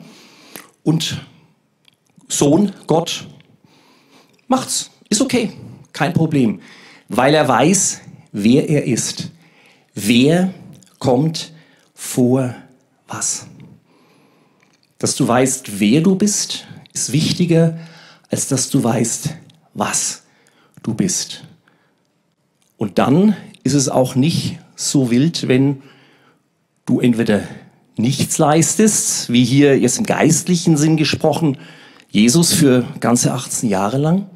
und 0.83 1.23
Sohn 2.29 2.73
Gott 2.87 3.27
macht's. 4.49 4.91
Ist 5.09 5.21
okay. 5.21 5.53
Kein 5.93 6.13
Problem. 6.13 6.61
Weil 7.09 7.35
er 7.35 7.47
weiß, 7.47 8.01
wer 8.33 8.69
er 8.69 8.85
ist. 8.85 9.31
Wer 9.95 10.53
kommt 10.99 11.53
vor 11.95 12.55
was? 13.07 13.47
Dass 14.99 15.15
du 15.17 15.27
weißt, 15.27 15.79
wer 15.79 16.01
du 16.01 16.17
bist, 16.17 16.67
ist 16.93 17.13
wichtiger, 17.13 17.79
als 18.31 18.49
dass 18.49 18.71
du 18.71 18.83
weißt, 18.83 19.31
was 19.75 20.23
du 20.83 20.95
bist. 20.95 21.45
Und 22.77 22.99
dann 22.99 23.37
ist 23.63 23.75
es 23.75 23.89
auch 23.89 24.15
nicht 24.15 24.59
so 24.77 25.11
wild, 25.11 25.47
wenn 25.49 25.83
du 26.87 27.01
entweder 27.01 27.43
nichts 27.97 28.39
leistest, 28.39 29.33
wie 29.33 29.45
hier 29.45 29.79
jetzt 29.79 29.99
im 29.99 30.07
geistlichen 30.07 30.77
Sinn 30.77 30.97
gesprochen, 30.97 31.59
Jesus 32.11 32.53
für 32.53 32.85
ganze 33.01 33.33
18 33.33 33.69
Jahre 33.69 33.99
lang, 33.99 34.27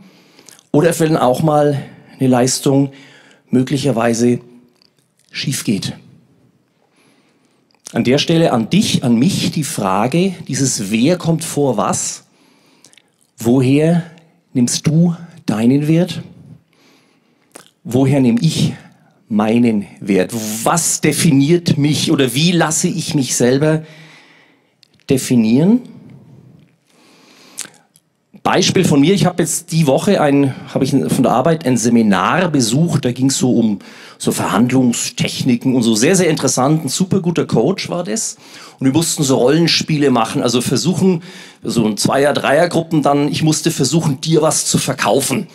oder 0.72 0.98
wenn 1.00 1.16
auch 1.16 1.42
mal 1.42 1.82
eine 2.18 2.28
Leistung 2.28 2.92
möglicherweise 3.50 4.40
schief 5.30 5.64
geht. 5.64 5.94
An 7.92 8.04
der 8.04 8.18
Stelle 8.18 8.52
an 8.52 8.68
dich, 8.68 9.02
an 9.02 9.16
mich 9.16 9.50
die 9.50 9.64
Frage, 9.64 10.34
dieses 10.46 10.90
Wer 10.90 11.16
kommt 11.16 11.42
vor 11.42 11.76
was? 11.76 12.24
Woher 13.38 14.02
nimmst 14.52 14.86
du 14.86 15.16
deinen 15.46 15.88
Wert? 15.88 16.22
Woher 17.84 18.20
nehme 18.20 18.40
ich 18.42 18.74
meinen 19.28 19.86
Wert? 20.00 20.34
Was 20.64 21.00
definiert 21.00 21.78
mich 21.78 22.10
oder 22.10 22.34
wie 22.34 22.52
lasse 22.52 22.88
ich 22.88 23.14
mich 23.14 23.36
selber 23.36 23.84
definieren? 25.08 25.80
Beispiel 28.42 28.84
von 28.84 29.00
mir, 29.00 29.14
ich 29.14 29.26
habe 29.26 29.42
jetzt 29.42 29.72
die 29.72 29.86
Woche 29.86 30.20
ein, 30.20 30.54
habe 30.72 30.84
ich 30.84 30.90
von 30.90 31.22
der 31.22 31.32
Arbeit 31.32 31.66
ein 31.66 31.76
Seminar 31.76 32.48
besucht, 32.48 33.04
da 33.04 33.12
ging 33.12 33.26
es 33.26 33.38
so 33.38 33.52
um 33.52 33.80
so 34.18 34.32
Verhandlungstechniken 34.32 35.76
und 35.76 35.82
so 35.82 35.94
sehr, 35.94 36.16
sehr 36.16 36.28
interessant, 36.28 36.84
ein 36.84 36.88
super 36.88 37.20
guter 37.20 37.46
Coach 37.46 37.88
war 37.88 38.02
das. 38.02 38.36
Und 38.80 38.86
wir 38.86 38.92
mussten 38.92 39.22
so 39.22 39.36
Rollenspiele 39.36 40.10
machen, 40.10 40.42
also 40.42 40.60
versuchen, 40.60 41.22
so 41.62 41.86
ein 41.86 41.96
Zweier-, 41.96 42.32
Dreiergruppen 42.32 43.02
dann, 43.02 43.28
ich 43.28 43.42
musste 43.42 43.70
versuchen, 43.70 44.20
dir 44.20 44.42
was 44.42 44.66
zu 44.66 44.78
verkaufen. 44.78 45.46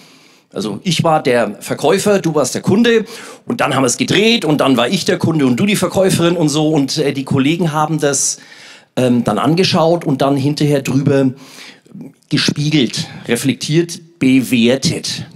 Also 0.54 0.80
ich 0.84 1.04
war 1.04 1.22
der 1.22 1.58
Verkäufer, 1.62 2.19
du 2.19 2.36
warst 2.36 2.54
der 2.54 2.62
Kunde 2.62 3.06
und 3.46 3.60
dann 3.60 3.76
haben 3.76 3.84
wir 3.84 3.88
es 3.88 3.98
gedreht 3.98 4.46
und 4.46 4.62
dann 4.62 4.78
war 4.78 4.88
ich 4.88 5.04
der 5.04 5.17
Kunde 5.17 5.48
und 5.48 5.60
du 5.60 5.65
die 5.65 5.76
Verkäuferin 5.76 6.38
und 6.38 6.50
so 6.50 6.69
und 6.69 7.00
äh, 7.00 7.12
die 7.12 7.24
Kollegen 7.24 7.74
haben 7.74 8.00
das 8.00 8.38
ähm, 8.96 9.24
dann 9.24 9.39
angeschaut 9.39 10.06
und 10.06 10.22
dann 10.22 10.38
hinterher 10.38 10.84
drüber 10.84 11.32
gespiegelt, 12.34 13.08
reflektiert, 13.28 14.17
bewertet. 14.17 15.28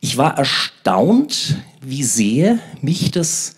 Ich 0.00 0.16
war 0.16 0.38
erstaunt, 0.38 1.56
wie 1.80 2.04
sehr 2.04 2.60
mich 2.80 3.10
das, 3.10 3.56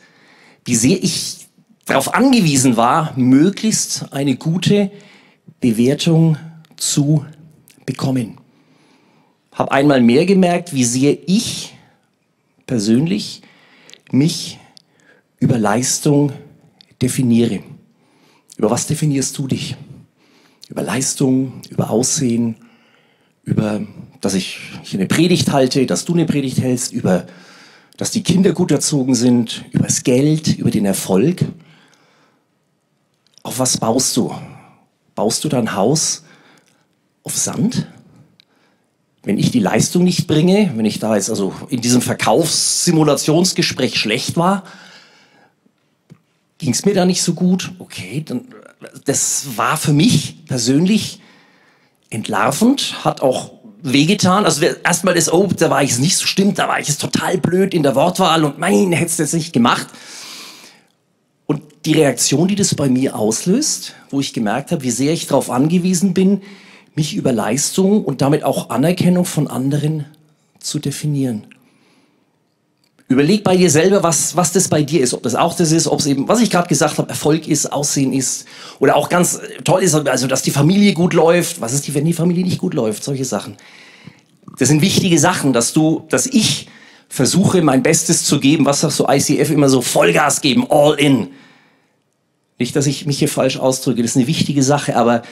wie 0.64 0.74
sehr 0.74 1.04
ich 1.04 1.48
darauf 1.84 2.14
angewiesen 2.14 2.78
war, 2.78 3.12
möglichst 3.18 4.10
eine 4.10 4.36
gute 4.36 4.90
Bewertung 5.60 6.38
zu 6.78 7.26
bekommen. 7.84 8.38
Habe 9.52 9.72
einmal 9.72 10.00
mehr 10.00 10.24
gemerkt, 10.24 10.72
wie 10.72 10.84
sehr 10.84 11.18
ich 11.26 11.74
persönlich 12.64 13.42
mich 14.10 14.58
über 15.40 15.58
Leistung 15.58 16.32
definiere. 17.02 17.62
Über 18.56 18.70
was 18.70 18.86
definierst 18.86 19.36
du 19.36 19.46
dich? 19.46 19.76
Über 20.68 20.82
Leistung, 20.82 21.60
über 21.68 21.90
Aussehen, 21.90 22.56
über, 23.44 23.80
dass 24.20 24.34
ich 24.34 24.58
hier 24.82 24.98
eine 24.98 25.08
Predigt 25.08 25.52
halte, 25.52 25.86
dass 25.86 26.04
du 26.04 26.12
eine 26.14 26.26
Predigt 26.26 26.58
hältst, 26.58 26.92
über, 26.92 27.26
dass 27.96 28.10
die 28.10 28.22
Kinder 28.22 28.52
gut 28.52 28.72
erzogen 28.72 29.14
sind, 29.14 29.64
über 29.70 29.84
das 29.84 30.02
Geld, 30.02 30.58
über 30.58 30.70
den 30.70 30.84
Erfolg. 30.84 31.44
Auf 33.42 33.58
was 33.58 33.78
baust 33.78 34.16
du? 34.16 34.34
Baust 35.14 35.44
du 35.44 35.48
dein 35.48 35.74
Haus 35.74 36.24
auf 37.22 37.36
Sand? 37.36 37.86
Wenn 39.22 39.38
ich 39.38 39.50
die 39.50 39.60
Leistung 39.60 40.04
nicht 40.04 40.26
bringe, 40.26 40.72
wenn 40.76 40.84
ich 40.84 40.98
da 40.98 41.14
jetzt 41.14 41.30
also 41.30 41.54
in 41.68 41.80
diesem 41.80 42.02
Verkaufssimulationsgespräch 42.02 43.98
schlecht 43.98 44.36
war, 44.36 44.64
ging 46.58 46.72
es 46.72 46.84
mir 46.84 46.94
da 46.94 47.04
nicht 47.04 47.22
so 47.22 47.34
gut. 47.34 47.72
Okay, 47.78 48.22
dann, 48.24 48.48
das 49.04 49.56
war 49.56 49.76
für 49.76 49.92
mich 49.92 50.44
persönlich 50.46 51.20
entlarvend, 52.10 53.04
hat 53.04 53.20
auch 53.20 53.52
wehgetan. 53.82 54.44
Also 54.44 54.64
erstmal 54.64 55.14
das, 55.14 55.32
oh, 55.32 55.48
da 55.56 55.70
war 55.70 55.82
ich 55.82 55.92
es 55.92 55.98
nicht 55.98 56.16
so 56.16 56.26
stimmt, 56.26 56.58
da 56.58 56.68
war 56.68 56.80
ich 56.80 56.88
es 56.88 56.98
total 56.98 57.38
blöd 57.38 57.74
in 57.74 57.82
der 57.82 57.94
Wortwahl 57.94 58.44
und 58.44 58.58
mein, 58.58 58.92
hättest 58.92 59.18
du 59.18 59.22
jetzt 59.22 59.34
nicht 59.34 59.52
gemacht. 59.52 59.88
Und 61.46 61.62
die 61.84 61.92
Reaktion, 61.92 62.48
die 62.48 62.56
das 62.56 62.74
bei 62.74 62.88
mir 62.88 63.16
auslöst, 63.16 63.94
wo 64.10 64.20
ich 64.20 64.32
gemerkt 64.32 64.72
habe, 64.72 64.82
wie 64.82 64.90
sehr 64.90 65.12
ich 65.12 65.26
darauf 65.26 65.50
angewiesen 65.50 66.14
bin, 66.14 66.42
mich 66.94 67.14
über 67.14 67.32
Leistung 67.32 68.04
und 68.04 68.22
damit 68.22 68.42
auch 68.42 68.70
Anerkennung 68.70 69.24
von 69.24 69.48
anderen 69.48 70.06
zu 70.58 70.78
definieren. 70.78 71.44
Überleg 73.08 73.44
bei 73.44 73.56
dir 73.56 73.70
selber, 73.70 74.02
was, 74.02 74.34
was 74.34 74.50
das 74.52 74.66
bei 74.66 74.82
dir 74.82 75.00
ist. 75.00 75.14
Ob 75.14 75.22
das 75.22 75.36
auch 75.36 75.54
das 75.54 75.70
ist, 75.70 75.86
ob 75.86 76.00
es 76.00 76.06
eben, 76.06 76.26
was 76.26 76.40
ich 76.40 76.50
gerade 76.50 76.66
gesagt 76.66 76.98
habe, 76.98 77.08
Erfolg 77.08 77.46
ist, 77.46 77.72
Aussehen 77.72 78.12
ist. 78.12 78.46
Oder 78.80 78.96
auch 78.96 79.08
ganz 79.08 79.40
toll 79.62 79.82
ist, 79.84 79.94
also 79.94 80.26
dass 80.26 80.42
die 80.42 80.50
Familie 80.50 80.92
gut 80.92 81.14
läuft. 81.14 81.60
Was 81.60 81.72
ist, 81.72 81.94
wenn 81.94 82.04
die 82.04 82.12
Familie 82.12 82.44
nicht 82.44 82.58
gut 82.58 82.74
läuft? 82.74 83.04
Solche 83.04 83.24
Sachen. 83.24 83.56
Das 84.58 84.68
sind 84.68 84.82
wichtige 84.82 85.20
Sachen, 85.20 85.52
dass 85.52 85.72
du, 85.72 86.04
dass 86.08 86.26
ich 86.26 86.68
versuche, 87.08 87.62
mein 87.62 87.84
Bestes 87.84 88.24
zu 88.24 88.40
geben. 88.40 88.64
Was 88.64 88.80
sagt 88.80 88.94
so 88.94 89.08
ICF 89.08 89.50
immer 89.50 89.68
so? 89.68 89.82
Vollgas 89.82 90.40
geben, 90.40 90.66
all 90.68 90.98
in. 90.98 91.28
Nicht, 92.58 92.74
dass 92.74 92.86
ich 92.86 93.06
mich 93.06 93.20
hier 93.20 93.28
falsch 93.28 93.58
ausdrücke. 93.58 94.02
Das 94.02 94.12
ist 94.12 94.16
eine 94.16 94.26
wichtige 94.26 94.64
Sache. 94.64 94.96
Aber 94.96 95.22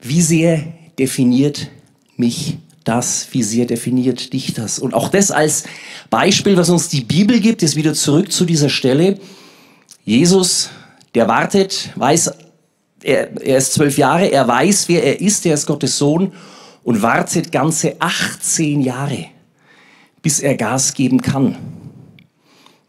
wie 0.00 0.22
sehr 0.22 0.64
definiert 0.98 1.68
mich 2.16 2.56
das, 2.88 3.28
wie 3.32 3.42
sehr 3.42 3.66
definiert 3.66 4.32
dich 4.32 4.54
das? 4.54 4.78
Und 4.78 4.94
auch 4.94 5.10
das 5.10 5.30
als 5.30 5.64
Beispiel, 6.08 6.56
was 6.56 6.70
uns 6.70 6.88
die 6.88 7.02
Bibel 7.02 7.38
gibt, 7.38 7.62
ist 7.62 7.76
wieder 7.76 7.92
zurück 7.92 8.32
zu 8.32 8.46
dieser 8.46 8.70
Stelle. 8.70 9.18
Jesus, 10.04 10.70
der 11.14 11.28
wartet, 11.28 11.90
weiß, 11.96 12.32
er, 13.02 13.40
er 13.42 13.58
ist 13.58 13.74
zwölf 13.74 13.98
Jahre, 13.98 14.32
er 14.32 14.48
weiß, 14.48 14.88
wer 14.88 15.04
er 15.04 15.20
ist, 15.20 15.44
er 15.44 15.54
ist 15.54 15.66
Gottes 15.66 15.98
Sohn 15.98 16.32
und 16.82 17.02
wartet 17.02 17.52
ganze 17.52 17.96
18 18.00 18.80
Jahre, 18.80 19.26
bis 20.22 20.40
er 20.40 20.56
Gas 20.56 20.94
geben 20.94 21.20
kann. 21.20 21.56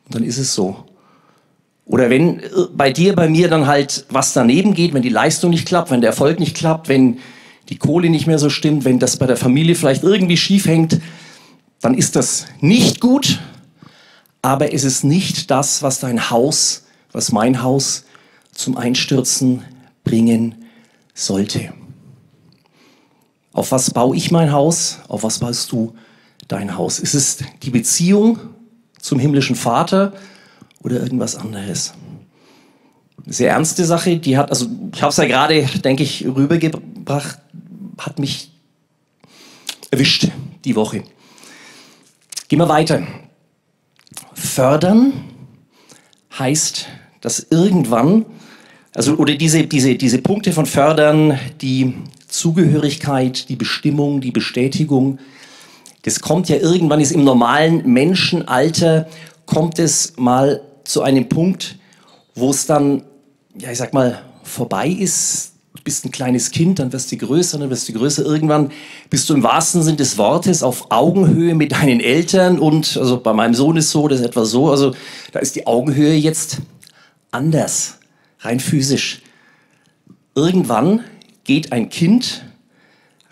Und 0.05 0.15
dann 0.15 0.23
ist 0.23 0.37
es 0.37 0.55
so. 0.55 0.85
Oder 1.85 2.09
wenn 2.09 2.39
äh, 2.39 2.49
bei 2.73 2.91
dir, 2.91 3.15
bei 3.15 3.27
mir 3.27 3.49
dann 3.49 3.67
halt 3.67 4.05
was 4.09 4.31
daneben 4.31 4.73
geht, 4.73 4.93
wenn 4.93 5.01
die 5.01 5.09
Leistung 5.09 5.49
nicht 5.49 5.67
klappt, 5.67 5.91
wenn 5.91 6.01
der 6.01 6.11
Erfolg 6.11 6.39
nicht 6.39 6.55
klappt, 6.55 6.87
wenn 6.87 7.19
die 7.69 7.77
Kohle 7.77 8.09
nicht 8.09 8.27
mehr 8.27 8.39
so 8.39 8.49
stimmt, 8.49 8.85
wenn 8.85 8.99
das 8.99 9.17
bei 9.17 9.27
der 9.27 9.37
Familie 9.37 9.75
vielleicht 9.75 10.03
irgendwie 10.03 10.37
schief 10.37 10.65
hängt, 10.65 10.99
dann 11.81 11.93
ist 11.93 12.15
das 12.15 12.47
nicht 12.59 12.99
gut, 12.99 13.39
aber 14.41 14.73
es 14.73 14.83
ist 14.83 15.03
nicht 15.03 15.51
das, 15.51 15.83
was 15.83 15.99
dein 15.99 16.29
Haus, 16.29 16.85
was 17.11 17.31
mein 17.31 17.61
Haus 17.61 18.05
zum 18.51 18.77
Einstürzen 18.77 19.63
bringen 20.03 20.55
sollte. 21.13 21.73
Auf 23.53 23.71
was 23.71 23.91
baue 23.91 24.15
ich 24.15 24.31
mein 24.31 24.51
Haus? 24.51 24.99
Auf 25.07 25.23
was 25.23 25.39
baust 25.39 25.71
du 25.71 25.95
dein 26.47 26.77
Haus? 26.77 26.99
Ist 26.99 27.13
es 27.13 27.37
die 27.61 27.71
Beziehung 27.71 28.39
zum 28.99 29.19
himmlischen 29.19 29.55
Vater 29.55 30.13
oder 30.81 30.99
irgendwas 31.01 31.35
anderes? 31.35 31.93
Sehr 33.25 33.51
ernste 33.51 33.85
Sache, 33.85 34.17
die 34.17 34.37
hat, 34.37 34.49
also 34.49 34.67
ich 34.93 35.01
habe 35.01 35.11
es 35.11 35.17
ja 35.17 35.25
gerade, 35.25 35.61
denke 35.83 36.03
ich, 36.03 36.25
rübergebracht, 36.25 37.39
hat 37.99 38.19
mich 38.19 38.51
erwischt 39.91 40.27
die 40.65 40.75
Woche. 40.75 41.03
Gehen 42.47 42.59
wir 42.59 42.69
weiter. 42.69 43.05
Fördern 44.33 45.13
heißt, 46.37 46.87
dass 47.21 47.47
irgendwann, 47.49 48.25
also 48.93 49.15
oder 49.15 49.35
diese, 49.35 49.67
diese, 49.67 49.95
diese 49.95 50.19
Punkte 50.19 50.53
von 50.53 50.65
Fördern, 50.65 51.39
die 51.61 51.93
Zugehörigkeit, 52.27 53.49
die 53.49 53.55
Bestimmung, 53.55 54.21
die 54.21 54.31
Bestätigung, 54.31 55.19
das 56.03 56.21
kommt 56.21 56.47
ja 56.49 56.55
irgendwann, 56.55 57.01
ist 57.01 57.11
im 57.11 57.23
normalen 57.23 57.85
Menschenalter, 57.91 59.07
kommt 59.45 59.79
es 59.79 60.13
mal 60.17 60.61
zu 60.83 61.01
einem 61.01 61.27
Punkt, 61.27 61.75
wo 62.35 62.51
es 62.51 62.65
dann, 62.65 63.03
ja, 63.59 63.71
ich 63.71 63.77
sag 63.77 63.93
mal, 63.93 64.21
vorbei 64.43 64.87
ist, 64.87 65.53
bist 65.89 66.05
ein 66.05 66.11
kleines 66.11 66.51
Kind, 66.51 66.77
dann 66.77 66.93
wirst 66.93 67.11
du 67.11 67.17
größer, 67.17 67.57
dann 67.57 67.71
wirst 67.71 67.89
du 67.89 67.93
größer. 67.93 68.23
Irgendwann 68.23 68.69
bist 69.09 69.27
du 69.27 69.33
im 69.33 69.41
wahrsten 69.41 69.81
Sinn 69.81 69.97
des 69.97 70.19
Wortes 70.19 70.61
auf 70.61 70.91
Augenhöhe 70.91 71.55
mit 71.55 71.71
deinen 71.71 71.99
Eltern 71.99 72.59
und, 72.59 72.95
also 72.95 73.19
bei 73.19 73.33
meinem 73.33 73.55
Sohn 73.55 73.75
ist 73.75 73.89
so, 73.89 74.07
das 74.07 74.19
ist 74.19 74.25
etwa 74.27 74.45
so, 74.45 74.69
also 74.69 74.93
da 75.31 75.39
ist 75.39 75.55
die 75.55 75.65
Augenhöhe 75.65 76.13
jetzt 76.13 76.59
anders, 77.31 77.97
rein 78.41 78.59
physisch. 78.59 79.23
Irgendwann 80.35 81.03
geht 81.43 81.71
ein 81.71 81.89
Kind 81.89 82.43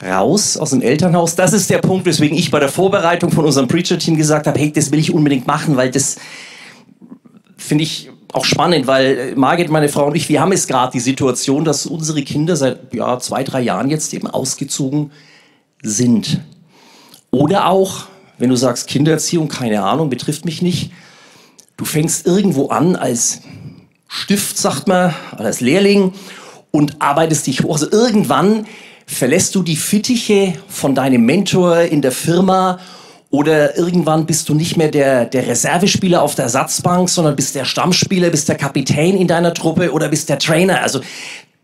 raus 0.04 0.58
aus 0.58 0.72
dem 0.72 0.82
Elternhaus. 0.82 1.36
Das 1.36 1.54
ist 1.54 1.70
der 1.70 1.78
Punkt, 1.78 2.08
weswegen 2.08 2.36
ich 2.36 2.50
bei 2.50 2.60
der 2.60 2.70
Vorbereitung 2.70 3.30
von 3.30 3.46
unserem 3.46 3.67
Preacher-Team 3.67 4.17
gesagt 4.17 4.48
habe, 4.48 4.58
hey, 4.58 4.72
das 4.72 4.91
will 4.91 4.98
ich 4.98 5.13
unbedingt 5.13 5.46
machen, 5.46 5.78
weil 5.78 5.91
das 5.91 6.15
finde 7.56 7.84
ich 7.84 8.10
auch 8.34 8.46
spannend, 8.46 8.88
weil 8.88 9.18
äh, 9.18 9.36
Margit, 9.36 9.70
meine 9.70 9.90
Frau 9.90 10.08
und 10.08 10.16
ich, 10.16 10.30
wir 10.30 10.42
haben 10.42 10.52
es 10.52 10.68
gerade 10.68 10.92
die 10.92 11.00
Situation, 11.00 11.63
dass 11.63 11.86
unsere 11.86 12.22
Kinder 12.24 12.56
seit 12.56 12.94
ja, 12.94 13.20
zwei, 13.20 13.44
drei 13.44 13.62
Jahren 13.62 13.90
jetzt 13.90 14.13
eben 14.13 14.28
ausgezogen 14.28 15.12
sind. 15.82 16.42
Oder 17.32 17.68
auch, 17.68 18.06
wenn 18.38 18.50
du 18.50 18.56
sagst, 18.56 18.88
Kindererziehung, 18.88 19.48
keine 19.48 19.84
Ahnung, 19.84 20.10
betrifft 20.10 20.46
mich 20.46 20.62
nicht. 20.62 20.92
Du 21.78 21.86
fängst 21.86 22.26
irgendwo 22.26 22.68
an 22.70 22.96
als 22.96 23.42
Stift, 24.08 24.58
sagt 24.58 24.88
man, 24.88 25.13
als 25.38 25.62
Lehrling 25.62 26.13
und 26.72 27.02
arbeitest 27.02 27.48
dich 27.48 27.63
hoch. 27.63 27.74
Also 27.74 27.92
irgendwann 27.92 28.66
verlässt 29.06 29.56
du 29.56 29.63
die 29.63 29.76
Fittiche 29.76 30.54
von 30.68 30.96
deinem 30.96 31.26
Mentor 31.26 31.82
in 31.82 32.02
der 32.02 32.12
Firma 32.12 32.80
oder 33.30 33.78
irgendwann 33.78 34.26
bist 34.26 34.48
du 34.48 34.54
nicht 34.54 34.78
mehr 34.78 34.90
der, 34.90 35.26
der 35.26 35.48
Reservespieler 35.48 36.22
auf 36.22 36.36
der 36.36 36.46
Ersatzbank, 36.46 37.10
sondern 37.10 37.36
bist 37.36 37.56
der 37.56 37.66
Stammspieler, 37.66 38.30
bist 38.30 38.48
der 38.48 38.56
Kapitän 38.56 39.18
in 39.18 39.28
deiner 39.28 39.54
Truppe 39.54 39.92
oder 39.92 40.08
bist 40.08 40.30
der 40.30 40.40
Trainer. 40.40 40.82
Also 40.82 41.02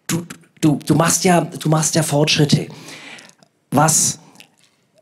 du, 0.08 0.24
du, 0.60 0.80
du, 0.86 0.96
machst, 0.96 1.24
ja, 1.24 1.42
du 1.42 1.70
machst 1.70 1.96
ja 1.96 2.04
Fortschritte. 2.04 2.68
Was 3.72 4.20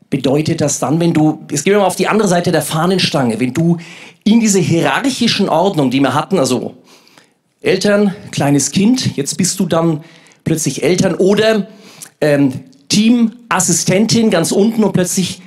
bedeutet 0.08 0.60
das 0.60 0.78
dann, 0.78 1.00
wenn 1.00 1.12
du, 1.12 1.44
jetzt 1.50 1.64
gehen 1.64 1.72
wir 1.72 1.80
mal 1.80 1.86
auf 1.86 1.96
die 1.96 2.06
andere 2.06 2.28
Seite 2.28 2.52
der 2.52 2.62
Fahnenstange, 2.62 3.40
wenn 3.40 3.52
du 3.52 3.78
in 4.24 4.38
diese 4.38 4.60
hierarchischen 4.60 5.48
Ordnung, 5.48 5.90
die 5.90 6.00
wir 6.00 6.14
hatten, 6.14 6.38
also 6.38 6.74
Eltern, 7.60 8.14
kleines 8.30 8.70
Kind, 8.70 9.16
jetzt 9.16 9.36
bist 9.36 9.58
du 9.58 9.66
dann 9.66 10.04
plötzlich 10.44 10.82
Eltern 10.82 11.14
oder 11.14 11.66
ähm, 12.20 12.52
Teamassistentin 12.88 14.30
ganz 14.30 14.52
unten 14.52 14.84
und 14.84 14.92
plötzlich 14.92 15.40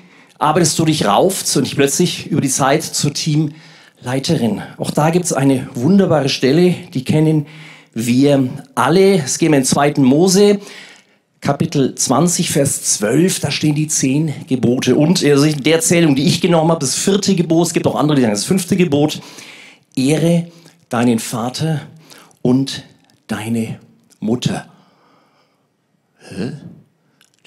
arbeitest 0.45 0.77
du 0.77 0.85
dich 0.85 1.05
rauf 1.05 1.43
und 1.55 1.63
nicht 1.63 1.75
plötzlich 1.75 2.27
über 2.27 2.39
die 2.39 2.49
Zeit 2.49 2.83
zur 2.83 3.13
Teamleiterin. 3.13 4.61
Auch 4.77 4.91
da 4.91 5.09
gibt 5.09 5.25
es 5.25 5.33
eine 5.33 5.67
wunderbare 5.73 6.29
Stelle, 6.29 6.75
die 6.93 7.03
kennen 7.03 7.47
wir 7.93 8.49
alle. 8.75 9.15
Es 9.15 9.39
wir 9.39 9.51
in 9.51 9.65
2. 9.65 9.95
Mose, 9.97 10.59
Kapitel 11.41 11.95
20, 11.95 12.51
Vers 12.51 12.83
12, 12.97 13.39
da 13.39 13.49
stehen 13.49 13.73
die 13.73 13.87
zehn 13.87 14.33
Gebote. 14.47 14.95
Und 14.95 15.23
also 15.23 15.45
in 15.45 15.63
der 15.63 15.79
Zählung, 15.79 16.15
die 16.15 16.27
ich 16.27 16.41
genommen 16.41 16.69
habe, 16.69 16.81
das 16.81 16.93
vierte 16.93 17.33
Gebot, 17.33 17.67
es 17.67 17.73
gibt 17.73 17.87
auch 17.87 17.95
andere, 17.95 18.15
die 18.15 18.21
sagen, 18.21 18.33
das 18.33 18.45
fünfte 18.45 18.75
Gebot, 18.75 19.21
Ehre 19.95 20.47
deinen 20.89 21.17
Vater 21.17 21.81
und 22.43 22.83
deine 23.27 23.79
Mutter. 24.19 24.67
Hä? 26.19 26.53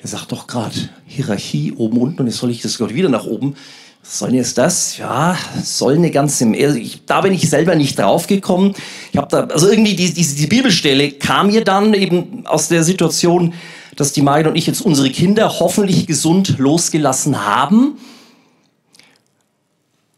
Der 0.00 0.08
sagt 0.08 0.30
doch 0.30 0.46
gerade 0.46 0.74
Hierarchie 1.06 1.72
oben 1.72 1.98
unten 1.98 2.20
und 2.20 2.26
jetzt 2.26 2.38
soll 2.38 2.50
ich 2.50 2.62
das 2.62 2.78
Gott 2.78 2.94
wieder 2.94 3.08
nach 3.08 3.26
oben. 3.26 3.56
Was 4.02 4.20
soll 4.20 4.28
denn 4.28 4.38
jetzt 4.38 4.56
das? 4.56 4.96
Ja, 4.96 5.36
soll 5.62 5.96
eine 5.96 6.10
ganze. 6.10 6.46
Also 6.46 6.78
ich, 6.78 7.04
da 7.04 7.20
bin 7.20 7.32
ich 7.32 7.50
selber 7.50 7.74
nicht 7.74 7.98
draufgekommen. 7.98 8.74
Ich 9.12 9.18
habe 9.18 9.28
da, 9.28 9.44
also 9.52 9.68
irgendwie 9.68 9.96
die, 9.96 10.12
die, 10.12 10.24
die 10.24 10.46
Bibelstelle 10.46 11.10
kam 11.10 11.48
mir 11.48 11.64
dann 11.64 11.94
eben 11.94 12.46
aus 12.46 12.68
der 12.68 12.84
Situation, 12.84 13.54
dass 13.96 14.12
die 14.12 14.22
Margit 14.22 14.46
und 14.46 14.56
ich 14.56 14.66
jetzt 14.66 14.80
unsere 14.80 15.10
Kinder 15.10 15.58
hoffentlich 15.58 16.06
gesund 16.06 16.58
losgelassen 16.58 17.44
haben. 17.44 17.98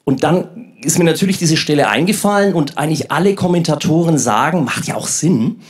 Und 0.05 0.23
dann 0.23 0.75
ist 0.83 0.99
mir 0.99 1.05
natürlich 1.05 1.39
diese 1.39 1.57
Stelle 1.57 1.89
eingefallen 1.89 2.55
und 2.55 2.77
eigentlich 2.77 3.11
alle 3.11 3.35
Kommentatoren 3.35 4.19
sagen, 4.19 4.65
macht 4.65 4.87
ja 4.87 4.97
auch 4.97 5.09
Sinn. 5.09 5.61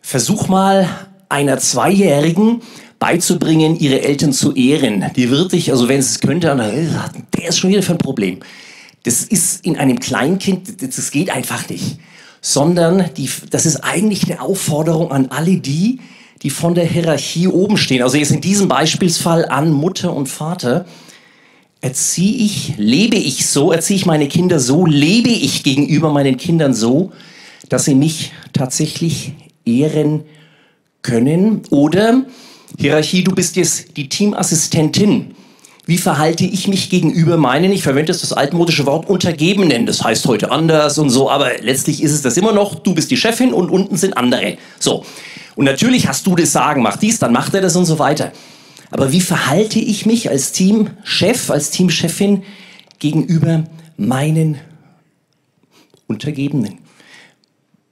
Versuch 0.00 0.48
mal 0.48 0.88
einer 1.28 1.58
Zweijährigen 1.58 2.62
beizubringen, 3.04 3.78
ihre 3.78 4.00
Eltern 4.00 4.32
zu 4.32 4.54
ehren. 4.54 5.04
Die 5.14 5.28
wird 5.28 5.52
dich, 5.52 5.70
also 5.70 5.90
wenn 5.90 6.00
es 6.00 6.20
könnte, 6.20 6.46
dann, 6.46 6.60
äh, 6.60 6.86
der 7.36 7.48
ist 7.50 7.58
schon 7.58 7.68
wieder 7.68 7.82
für 7.82 7.92
ein 7.92 7.98
Problem. 7.98 8.40
Das 9.02 9.24
ist 9.24 9.62
in 9.66 9.76
einem 9.76 10.00
Kleinkind, 10.00 10.82
das 10.82 11.10
geht 11.10 11.28
einfach 11.28 11.68
nicht. 11.68 11.98
Sondern 12.40 13.10
die, 13.18 13.28
das 13.50 13.66
ist 13.66 13.76
eigentlich 13.84 14.24
eine 14.24 14.40
Aufforderung 14.40 15.12
an 15.12 15.26
alle 15.26 15.58
die, 15.58 16.00
die 16.42 16.48
von 16.48 16.74
der 16.74 16.86
Hierarchie 16.86 17.46
oben 17.46 17.76
stehen. 17.76 18.02
Also 18.02 18.16
jetzt 18.16 18.32
in 18.32 18.40
diesem 18.40 18.68
Beispielsfall 18.68 19.44
an 19.50 19.70
Mutter 19.70 20.14
und 20.14 20.30
Vater. 20.30 20.86
Erziehe 21.82 22.42
ich, 22.42 22.72
lebe 22.78 23.16
ich 23.16 23.46
so, 23.46 23.70
erziehe 23.70 23.98
ich 23.98 24.06
meine 24.06 24.28
Kinder 24.28 24.58
so, 24.60 24.86
lebe 24.86 25.28
ich 25.28 25.62
gegenüber 25.62 26.10
meinen 26.10 26.38
Kindern 26.38 26.72
so, 26.72 27.12
dass 27.68 27.84
sie 27.84 27.94
mich 27.94 28.32
tatsächlich 28.54 29.34
ehren 29.66 30.22
können? 31.02 31.64
Oder 31.68 32.24
Hierarchie, 32.78 33.22
du 33.22 33.32
bist 33.32 33.56
jetzt 33.56 33.96
die 33.96 34.08
Teamassistentin. 34.08 35.34
Wie 35.86 35.98
verhalte 35.98 36.44
ich 36.44 36.66
mich 36.66 36.88
gegenüber 36.88 37.36
meinen, 37.36 37.70
ich 37.70 37.82
verwende 37.82 38.12
das 38.12 38.32
altmodische 38.32 38.86
Wort 38.86 39.08
Untergebenen, 39.08 39.84
das 39.84 40.02
heißt 40.02 40.26
heute 40.26 40.50
anders 40.50 40.96
und 40.98 41.10
so, 41.10 41.30
aber 41.30 41.58
letztlich 41.60 42.02
ist 42.02 42.12
es 42.12 42.22
das 42.22 42.38
immer 42.38 42.52
noch, 42.52 42.76
du 42.76 42.94
bist 42.94 43.10
die 43.10 43.18
Chefin 43.18 43.52
und 43.52 43.70
unten 43.70 43.96
sind 43.96 44.16
andere. 44.16 44.56
So. 44.80 45.04
Und 45.56 45.66
natürlich 45.66 46.08
hast 46.08 46.26
du 46.26 46.34
das 46.34 46.52
Sagen, 46.52 46.82
mach 46.82 46.96
dies, 46.96 47.18
dann 47.18 47.32
macht 47.32 47.54
er 47.54 47.60
das 47.60 47.76
und 47.76 47.84
so 47.84 47.98
weiter. 47.98 48.32
Aber 48.90 49.12
wie 49.12 49.20
verhalte 49.20 49.78
ich 49.78 50.06
mich 50.06 50.30
als 50.30 50.52
Teamchef, 50.52 51.50
als 51.50 51.70
Teamchefin 51.70 52.42
gegenüber 52.98 53.64
meinen 53.96 54.58
Untergebenen? 56.06 56.83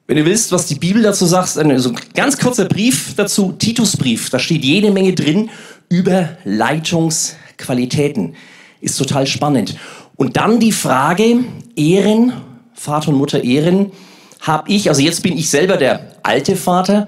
Wenn 0.06 0.16
du 0.16 0.24
willst, 0.24 0.50
was 0.50 0.66
die 0.66 0.74
Bibel 0.74 1.02
dazu 1.02 1.26
sagt, 1.26 1.50
so 1.50 1.60
ein 1.60 1.96
ganz 2.14 2.38
kurzer 2.38 2.64
Brief 2.64 3.14
dazu, 3.16 3.52
Titusbrief, 3.52 4.30
da 4.30 4.38
steht 4.38 4.64
jede 4.64 4.90
Menge 4.90 5.14
drin 5.14 5.48
über 5.88 6.36
Leitungsqualitäten. 6.44 8.34
Ist 8.80 8.98
total 8.98 9.26
spannend. 9.26 9.76
Und 10.16 10.36
dann 10.36 10.58
die 10.58 10.72
Frage, 10.72 11.44
Ehren, 11.76 12.32
Vater 12.74 13.10
und 13.10 13.16
Mutter 13.16 13.44
Ehren, 13.44 13.92
habe 14.40 14.72
ich, 14.72 14.88
also 14.88 15.00
jetzt 15.00 15.22
bin 15.22 15.38
ich 15.38 15.48
selber 15.48 15.76
der 15.76 16.16
alte 16.24 16.56
Vater, 16.56 17.06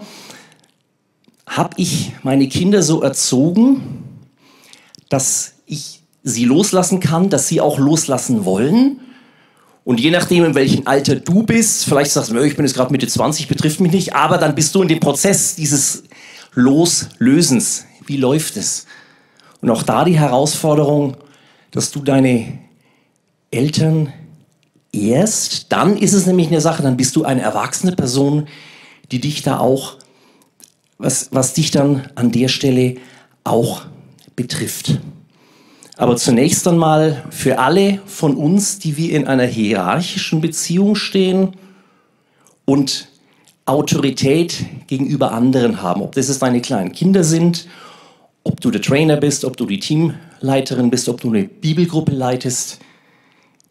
habe 1.47 1.75
ich 1.77 2.13
meine 2.23 2.49
Kinder 2.49 2.83
so 2.83 3.03
erzogen, 3.03 4.05
dass 5.09 5.55
ich 5.67 6.03
sie 6.23 6.45
loslassen 6.45 7.01
kann, 7.01 7.29
dass 7.29 7.49
sie 7.49 7.61
auch 7.61 7.79
loslassen 7.79 8.45
wollen 8.45 9.01
und 9.85 10.01
je 10.01 10.11
nachdem, 10.11 10.45
in 10.45 10.55
welchem 10.55 10.87
Alter 10.87 11.17
du 11.17 11.43
bist, 11.43 11.85
vielleicht 11.85 12.11
sagst 12.11 12.31
du, 12.31 12.39
ich 12.43 12.57
bin 12.57 12.65
jetzt 12.65 12.75
gerade 12.75 12.91
Mitte 12.91 13.07
20, 13.07 13.49
betrifft 13.49 13.81
mich 13.81 13.93
nicht, 13.93 14.15
aber 14.15 14.39
dann 14.39 14.55
bist 14.55 14.75
du 14.75 14.83
in 14.83 14.89
dem 14.89 15.01
Prozess 15.01 15.57
dieses 15.57 16.05
Loslösens. 16.55 17.85
Wie 18.07 18.17
läuft 18.17 18.57
es? 18.57 18.87
Und 19.61 19.71
auch 19.71 19.83
da 19.83 20.05
die 20.05 20.19
Herausforderung, 20.19 21.17
dass 21.71 21.91
du 21.91 22.01
deine 22.01 22.59
Eltern 23.51 24.13
ehrst, 24.93 25.71
dann 25.71 25.97
ist 25.99 26.15
es 26.15 26.27
nämlich 26.27 26.49
eine 26.49 26.61
Sache, 26.61 26.83
dann 26.83 26.97
bist 26.97 27.15
du 27.17 27.25
eine 27.25 27.43
erwachsene 27.43 27.93
Person, 27.93 28.49
die 29.13 29.21
dich 29.21 29.43
da 29.43 29.59
auch, 29.59 29.99
was, 30.97 31.29
was 31.33 31.53
dich 31.53 31.71
dann 31.71 32.09
an 32.15 32.31
der 32.31 32.49
Stelle 32.49 32.97
auch 33.43 33.83
betrifft. 34.35 34.99
Aber 35.97 36.17
zunächst 36.17 36.67
einmal 36.67 37.23
für 37.31 37.59
alle 37.59 38.01
von 38.07 38.37
uns, 38.37 38.79
die 38.79 38.97
wir 38.97 39.13
in 39.13 39.27
einer 39.27 39.47
hierarchischen 39.47 40.41
Beziehung 40.41 40.97
stehen 40.97 41.53
und 42.65 43.09
Autorität 43.65 44.67
gegenüber 44.89 45.33
anderen 45.33 45.83
haben. 45.83 46.03
Ob 46.03 46.13
das 46.13 46.37
deine 46.39 46.61
kleinen 46.61 46.93
Kinder 46.93 47.23
sind, 47.23 47.69
ob 48.43 48.61
du 48.61 48.71
der 48.71 48.83
Trainer 48.83 49.17
bist, 49.17 49.45
ob 49.45 49.57
du 49.57 49.67
die 49.67 49.79
Teamleiterin 49.79 50.91
bist, 50.91 51.09
ob 51.09 51.21
du 51.21 51.29
eine 51.29 51.45
Bibelgruppe 51.45 52.13
leitest. 52.13 52.81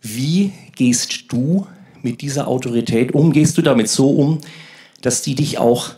Wie 0.01 0.51
gehst 0.75 1.31
du 1.31 1.67
mit 2.01 2.21
dieser 2.21 2.47
Autorität 2.47 3.13
um? 3.13 3.33
Gehst 3.33 3.57
du 3.57 3.61
damit 3.61 3.89
so 3.89 4.09
um, 4.09 4.39
dass 5.01 5.21
die 5.21 5.35
dich 5.35 5.57
auch 5.57 5.91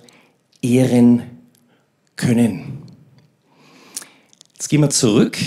ehren 0.62 1.24
können? 2.16 2.80
Jetzt 4.54 4.70
gehen 4.70 4.82
wir 4.82 4.90
zurück 4.90 5.38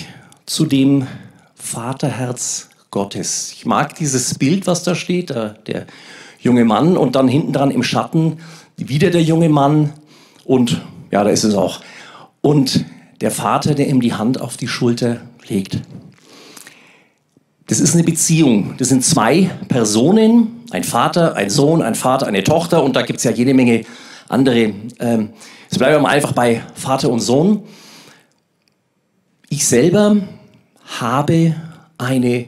zu 0.48 0.64
dem 0.64 1.06
Vaterherz 1.54 2.68
Gottes. 2.90 3.52
Ich 3.52 3.66
mag 3.66 3.94
dieses 3.96 4.34
Bild, 4.34 4.66
was 4.66 4.82
da 4.82 4.94
steht, 4.94 5.30
der, 5.30 5.50
der 5.66 5.86
junge 6.40 6.64
Mann 6.64 6.96
und 6.96 7.16
dann 7.16 7.28
hinten 7.28 7.52
dran 7.52 7.70
im 7.70 7.82
Schatten 7.82 8.38
wieder 8.76 9.10
der 9.10 9.22
junge 9.22 9.48
Mann 9.48 9.92
und 10.44 10.80
ja, 11.10 11.22
da 11.22 11.30
ist 11.30 11.44
es 11.44 11.54
auch. 11.54 11.80
Und 12.40 12.84
der 13.20 13.30
Vater, 13.30 13.74
der 13.74 13.88
ihm 13.88 14.00
die 14.00 14.14
Hand 14.14 14.40
auf 14.40 14.56
die 14.56 14.68
Schulter 14.68 15.20
legt. 15.48 15.80
Das 17.66 17.80
ist 17.80 17.94
eine 17.94 18.04
Beziehung. 18.04 18.74
Das 18.78 18.88
sind 18.88 19.04
zwei 19.04 19.50
Personen, 19.68 20.62
ein 20.70 20.84
Vater, 20.84 21.36
ein 21.36 21.50
Sohn, 21.50 21.82
ein 21.82 21.94
Vater, 21.94 22.26
eine 22.26 22.44
Tochter 22.44 22.82
und 22.82 22.96
da 22.96 23.02
gibt 23.02 23.18
es 23.18 23.24
ja 23.24 23.32
jede 23.32 23.52
Menge 23.52 23.84
andere. 24.28 24.72
Ähm, 24.98 25.30
jetzt 25.64 25.78
bleiben 25.78 25.96
wir 25.96 26.00
mal 26.00 26.10
einfach 26.10 26.32
bei 26.32 26.62
Vater 26.74 27.10
und 27.10 27.20
Sohn. 27.20 27.64
Ich 29.50 29.66
selber 29.66 30.16
habe 31.00 31.54
eine 31.98 32.46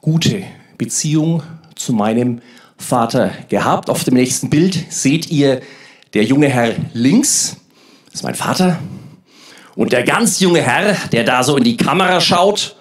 gute 0.00 0.42
Beziehung 0.76 1.42
zu 1.74 1.92
meinem 1.92 2.40
Vater 2.76 3.32
gehabt. 3.48 3.90
Auf 3.90 4.04
dem 4.04 4.14
nächsten 4.14 4.50
Bild 4.50 4.86
seht 4.90 5.30
ihr 5.30 5.60
der 6.14 6.24
junge 6.24 6.48
Herr 6.48 6.74
links, 6.92 7.56
das 8.06 8.16
ist 8.16 8.22
mein 8.22 8.34
Vater. 8.34 8.78
Und 9.74 9.92
der 9.92 10.02
ganz 10.02 10.40
junge 10.40 10.62
Herr, 10.62 10.94
der 11.12 11.24
da 11.24 11.42
so 11.42 11.56
in 11.56 11.64
die 11.64 11.76
Kamera 11.76 12.20
schaut, 12.20 12.76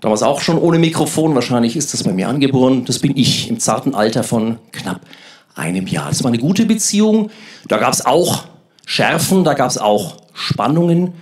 damals 0.00 0.22
auch 0.22 0.40
schon 0.40 0.58
ohne 0.58 0.78
Mikrofon, 0.78 1.34
wahrscheinlich 1.34 1.76
ist 1.76 1.92
das 1.92 2.04
bei 2.04 2.12
mir 2.12 2.28
angeboren, 2.28 2.84
das 2.84 2.98
bin 2.98 3.16
ich 3.16 3.50
im 3.50 3.58
zarten 3.58 3.94
Alter 3.94 4.24
von 4.24 4.58
knapp 4.72 5.00
einem 5.54 5.86
Jahr. 5.86 6.08
Das 6.08 6.22
war 6.22 6.28
eine 6.30 6.38
gute 6.38 6.64
Beziehung. 6.66 7.30
Da 7.68 7.78
gab 7.78 7.92
es 7.92 8.04
auch 8.04 8.44
Schärfen, 8.86 9.44
da 9.44 9.54
gab 9.54 9.70
es 9.70 9.78
auch 9.78 10.16
Spannungen. 10.32 11.12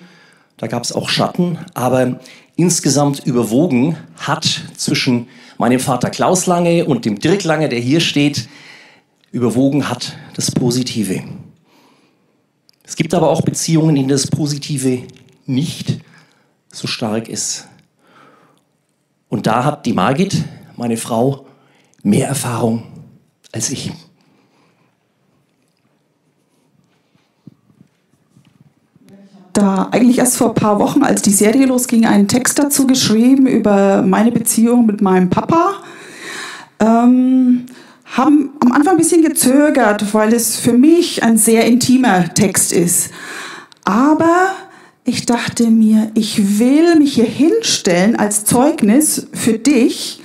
Da 0.61 0.67
gab 0.67 0.83
es 0.83 0.93
auch 0.93 1.09
Schatten, 1.09 1.59
aber 1.73 2.21
insgesamt 2.55 3.21
überwogen 3.21 3.97
hat 4.19 4.45
zwischen 4.77 5.27
meinem 5.57 5.81
Vater 5.81 6.11
Klaus 6.11 6.45
Lange 6.45 6.85
und 6.85 7.07
dem 7.07 7.19
Dirk 7.19 7.45
Lange, 7.45 7.71
der 7.71 7.81
hier 7.81 8.01
steht, 8.01 8.47
überwogen 9.33 9.89
hat 9.89 10.19
das 10.35 10.51
Positive. 10.51 11.23
Es 12.83 12.95
gibt 12.95 13.15
aber 13.15 13.31
auch 13.31 13.41
Beziehungen, 13.41 13.89
in 13.89 13.95
denen 13.97 14.09
das 14.11 14.27
Positive 14.27 15.05
nicht 15.47 16.01
so 16.71 16.87
stark 16.87 17.31
ist. 17.31 17.67
Und 19.31 19.47
da 19.47 19.65
hat 19.65 19.87
die 19.87 19.95
Margit, 19.95 20.45
meine 20.77 20.99
Frau, 20.99 21.47
mehr 22.03 22.29
Erfahrung 22.29 22.83
als 23.51 23.71
ich. 23.71 23.93
Da 29.61 29.89
eigentlich 29.91 30.19
erst 30.19 30.37
vor 30.37 30.49
ein 30.49 30.55
paar 30.55 30.79
Wochen, 30.79 31.03
als 31.03 31.23
die 31.23 31.33
Serie 31.33 31.67
losging, 31.67 32.07
einen 32.07 32.29
Text 32.29 32.59
dazu 32.59 32.87
geschrieben 32.87 33.47
über 33.47 34.03
meine 34.03 34.33
Beziehung 34.33 34.87
mit 34.87 35.01
meinem 35.01 35.31
Papa. 35.31 35.75
Ähm, 36.79 37.67
haben 38.05 38.51
am 38.61 38.73
Anfang 38.73 38.95
ein 38.95 38.99
bisschen 38.99 39.23
gezögert, 39.23 40.13
weil 40.15 40.35
es 40.35 40.57
für 40.57 40.73
mich 40.73 41.23
ein 41.23 41.37
sehr 41.37 41.65
intimer 41.67 42.33
Text 42.35 42.73
ist. 42.73 43.11
Aber 43.85 44.53
ich 45.05 45.27
dachte 45.27 45.71
mir, 45.71 46.11
ich 46.15 46.59
will 46.59 46.97
mich 46.97 47.15
hier 47.15 47.25
hinstellen 47.25 48.17
als 48.17 48.45
Zeugnis 48.45 49.29
für 49.33 49.59
dich, 49.59 50.23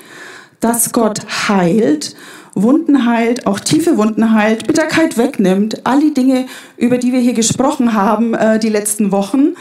dass 0.59 0.91
Gott 0.93 1.19
heilt 1.47 2.15
Wunden 2.55 3.05
heilt, 3.05 3.45
auch 3.45 3.59
tiefe 3.59 3.97
Wunden 3.97 4.33
heilt, 4.33 4.65
Bitterkeit 4.65 5.17
wegnimmt, 5.17 5.85
all 5.85 5.99
die 5.99 6.13
Dinge, 6.13 6.47
über 6.77 6.97
die 6.97 7.11
wir 7.11 7.19
hier 7.19 7.33
gesprochen 7.33 7.93
haben 7.93 8.33
äh, 8.33 8.59
die 8.59 8.69
letzten 8.69 9.11
Wochen 9.11 9.55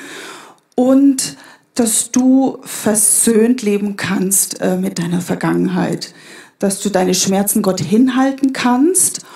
und 0.76 1.37
dass 1.74 2.12
du 2.12 2.59
versöhnt 2.62 3.62
leben 3.62 3.96
kannst 3.96 4.61
äh, 4.61 4.76
mit 4.76 5.00
deiner 5.00 5.20
Vergangenheit, 5.20 6.14
dass 6.61 6.80
du 6.80 6.88
deine 6.88 7.14
Schmerzen 7.14 7.62
Gott 7.62 7.80
hinhalten 7.80 8.52
kannst 8.52 9.26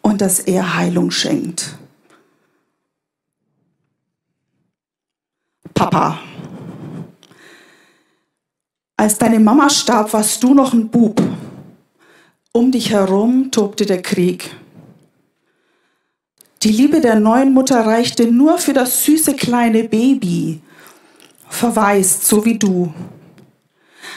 und 0.00 0.20
dass 0.20 0.38
er 0.38 0.76
Heilung 0.76 1.10
schenkt. 1.10 1.76
Papa, 5.74 6.20
als 8.96 9.18
deine 9.18 9.40
Mama 9.40 9.70
starb, 9.70 10.12
warst 10.12 10.42
du 10.42 10.54
noch 10.54 10.72
ein 10.72 10.88
Bub. 10.88 11.20
Um 12.52 12.72
dich 12.72 12.90
herum 12.90 13.52
tobte 13.52 13.86
der 13.86 14.02
Krieg. 14.02 14.50
Die 16.64 16.72
Liebe 16.72 17.00
der 17.00 17.20
neuen 17.20 17.54
Mutter 17.54 17.86
reichte 17.86 18.26
nur 18.26 18.58
für 18.58 18.72
das 18.72 19.04
süße 19.04 19.34
kleine 19.34 19.84
Baby, 19.84 20.60
verwaist, 21.48 22.26
so 22.26 22.44
wie 22.44 22.58
du. 22.58 22.92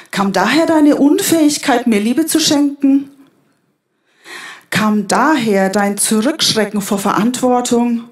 Kam 0.10 0.34
daher 0.34 0.66
deine 0.66 0.96
Unfähigkeit, 0.96 1.86
mir 1.86 2.00
Liebe 2.00 2.26
zu 2.26 2.40
schenken? 2.40 3.12
Kam 4.72 5.08
daher 5.08 5.70
dein 5.70 6.00
Zurückschrecken 6.00 6.82
vor 6.82 6.98
Verantwortung, 6.98 8.06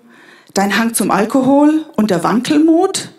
dein 0.53 0.77
Hang 0.77 0.93
zum 0.93 1.09
Alkohol 1.09 1.83
und 1.95 2.11
der 2.11 2.23
Wankelmut? 2.23 3.09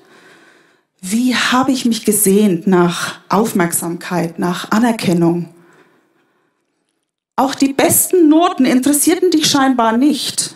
Wie 1.01 1.35
habe 1.35 1.73
ich 1.73 1.85
mich 1.85 2.05
gesehnt 2.05 2.69
nach 2.69 3.19
Aufmerksamkeit, 3.29 4.38
nach 4.38 4.71
Anerkennung? 4.71 5.52
Auch 7.37 7.55
die 7.55 7.73
besten 7.73 8.29
Noten 8.29 8.64
interessierten 8.64 9.31
dich 9.31 9.47
scheinbar 9.47 9.97
nicht. 9.97 10.55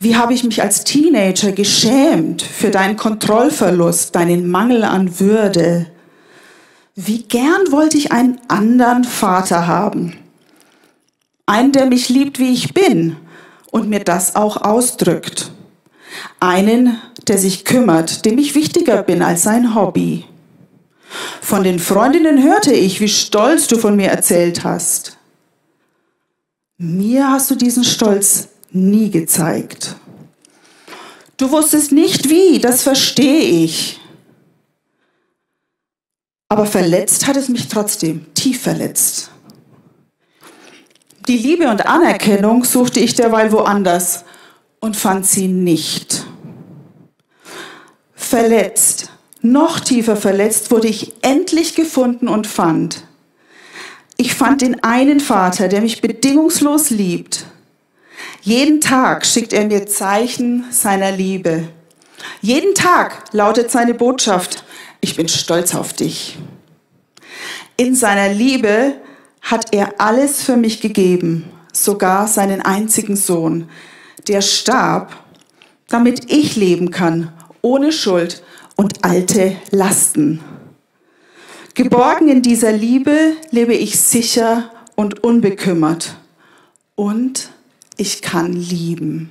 Wie 0.00 0.16
habe 0.16 0.32
ich 0.32 0.44
mich 0.44 0.62
als 0.62 0.84
Teenager 0.84 1.52
geschämt 1.52 2.42
für 2.42 2.70
deinen 2.70 2.96
Kontrollverlust, 2.96 4.14
deinen 4.14 4.48
Mangel 4.48 4.84
an 4.84 5.18
Würde? 5.18 5.86
Wie 6.94 7.22
gern 7.22 7.70
wollte 7.70 7.96
ich 7.96 8.12
einen 8.12 8.40
anderen 8.48 9.04
Vater 9.04 9.66
haben? 9.66 10.16
Einen, 11.46 11.72
der 11.72 11.86
mich 11.86 12.08
liebt, 12.08 12.38
wie 12.38 12.52
ich 12.52 12.74
bin 12.74 13.16
und 13.70 13.88
mir 13.88 14.00
das 14.00 14.36
auch 14.36 14.56
ausdrückt. 14.58 15.52
Einen, 16.40 16.98
der 17.26 17.38
sich 17.38 17.64
kümmert, 17.64 18.24
dem 18.24 18.38
ich 18.38 18.54
wichtiger 18.54 19.02
bin 19.02 19.22
als 19.22 19.42
sein 19.42 19.74
Hobby. 19.74 20.24
Von 21.40 21.64
den 21.64 21.78
Freundinnen 21.78 22.42
hörte 22.42 22.72
ich, 22.72 23.00
wie 23.00 23.08
stolz 23.08 23.66
du 23.66 23.78
von 23.78 23.96
mir 23.96 24.08
erzählt 24.08 24.64
hast. 24.64 25.16
Mir 26.76 27.30
hast 27.30 27.50
du 27.50 27.54
diesen 27.54 27.84
Stolz 27.84 28.48
nie 28.70 29.10
gezeigt. 29.10 29.96
Du 31.36 31.50
wusstest 31.50 31.92
nicht 31.92 32.28
wie, 32.28 32.58
das 32.58 32.82
verstehe 32.82 33.64
ich. 33.64 34.00
Aber 36.48 36.66
verletzt 36.66 37.26
hat 37.26 37.36
es 37.36 37.48
mich 37.48 37.68
trotzdem, 37.68 38.32
tief 38.34 38.62
verletzt. 38.62 39.30
Die 41.28 41.36
Liebe 41.36 41.68
und 41.68 41.86
Anerkennung 41.86 42.64
suchte 42.64 43.00
ich 43.00 43.14
derweil 43.14 43.52
woanders 43.52 44.24
und 44.80 44.96
fand 44.96 45.26
sie 45.26 45.46
nicht. 45.46 46.24
Verletzt, 48.14 49.10
noch 49.40 49.80
tiefer 49.80 50.16
verletzt 50.16 50.70
wurde 50.70 50.88
ich 50.88 51.12
endlich 51.22 51.74
gefunden 51.74 52.28
und 52.28 52.46
fand. 52.46 53.04
Ich 54.16 54.34
fand 54.34 54.62
den 54.62 54.82
einen 54.82 55.20
Vater, 55.20 55.68
der 55.68 55.80
mich 55.80 56.00
bedingungslos 56.00 56.90
liebt. 56.90 57.44
Jeden 58.42 58.80
Tag 58.80 59.24
schickt 59.24 59.52
er 59.52 59.66
mir 59.66 59.86
Zeichen 59.86 60.64
seiner 60.70 61.12
Liebe. 61.12 61.68
Jeden 62.40 62.74
Tag 62.74 63.24
lautet 63.32 63.70
seine 63.70 63.94
Botschaft, 63.94 64.64
ich 65.00 65.14
bin 65.14 65.28
stolz 65.28 65.74
auf 65.74 65.92
dich. 65.92 66.36
In 67.76 67.94
seiner 67.94 68.32
Liebe 68.32 68.94
hat 69.40 69.72
er 69.72 70.00
alles 70.00 70.42
für 70.42 70.56
mich 70.56 70.80
gegeben, 70.80 71.48
sogar 71.72 72.26
seinen 72.26 72.60
einzigen 72.60 73.14
Sohn, 73.14 73.68
der 74.26 74.40
starb, 74.40 75.14
damit 75.88 76.32
ich 76.32 76.56
leben 76.56 76.90
kann, 76.90 77.32
ohne 77.62 77.92
Schuld 77.92 78.42
und 78.78 79.04
alte 79.04 79.56
Lasten. 79.72 80.40
Geborgen 81.74 82.28
in 82.28 82.42
dieser 82.42 82.70
Liebe 82.70 83.36
lebe 83.50 83.74
ich 83.74 83.98
sicher 83.98 84.70
und 84.94 85.24
unbekümmert. 85.24 86.16
Und 86.94 87.50
ich 87.96 88.22
kann 88.22 88.52
lieben. 88.52 89.30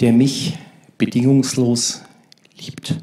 Der 0.00 0.12
mich 0.12 0.58
bedingungslos 0.96 2.02
liebt. 2.56 2.96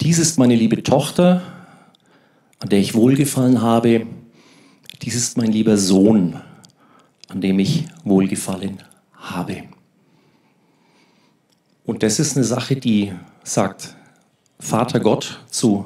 Dies 0.00 0.18
ist 0.18 0.38
meine 0.38 0.56
liebe 0.56 0.82
Tochter, 0.82 1.42
an 2.58 2.68
der 2.68 2.80
ich 2.80 2.94
wohlgefallen 2.94 3.62
habe. 3.62 4.06
Dies 5.02 5.14
ist 5.14 5.36
mein 5.36 5.52
lieber 5.52 5.76
Sohn, 5.76 6.40
an 7.28 7.40
dem 7.40 7.58
ich 7.58 7.84
wohlgefallen 8.04 8.82
habe. 9.14 9.64
Und 11.84 12.02
das 12.02 12.18
ist 12.18 12.36
eine 12.36 12.44
Sache, 12.44 12.76
die 12.76 13.12
sagt 13.44 13.94
Vater 14.58 15.00
Gott 15.00 15.40
zu 15.48 15.84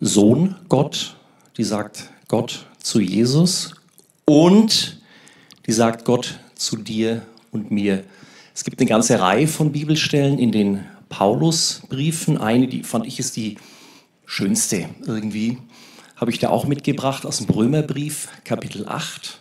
Sohn 0.00 0.56
Gott, 0.68 1.16
die 1.56 1.64
sagt 1.64 2.10
Gott 2.28 2.66
zu 2.78 3.00
Jesus 3.00 3.74
und 4.24 5.00
die 5.66 5.72
sagt 5.72 6.04
Gott 6.04 6.38
zu 6.54 6.76
dir 6.76 7.22
und 7.50 7.70
mir. 7.70 8.04
Es 8.54 8.64
gibt 8.64 8.80
eine 8.80 8.88
ganze 8.88 9.20
Reihe 9.20 9.46
von 9.46 9.72
Bibelstellen 9.72 10.38
in 10.38 10.52
den 10.52 10.84
Paulusbriefen. 11.08 12.38
Eine, 12.38 12.68
die 12.68 12.82
fand 12.82 13.06
ich 13.06 13.18
ist 13.18 13.36
die 13.36 13.56
schönste 14.24 14.88
irgendwie, 15.06 15.58
habe 16.18 16.32
ich 16.32 16.38
da 16.38 16.50
auch 16.50 16.66
mitgebracht 16.66 17.24
aus 17.24 17.38
dem 17.38 17.48
Römerbrief, 17.48 18.28
Kapitel 18.44 18.88
8. 18.88 19.40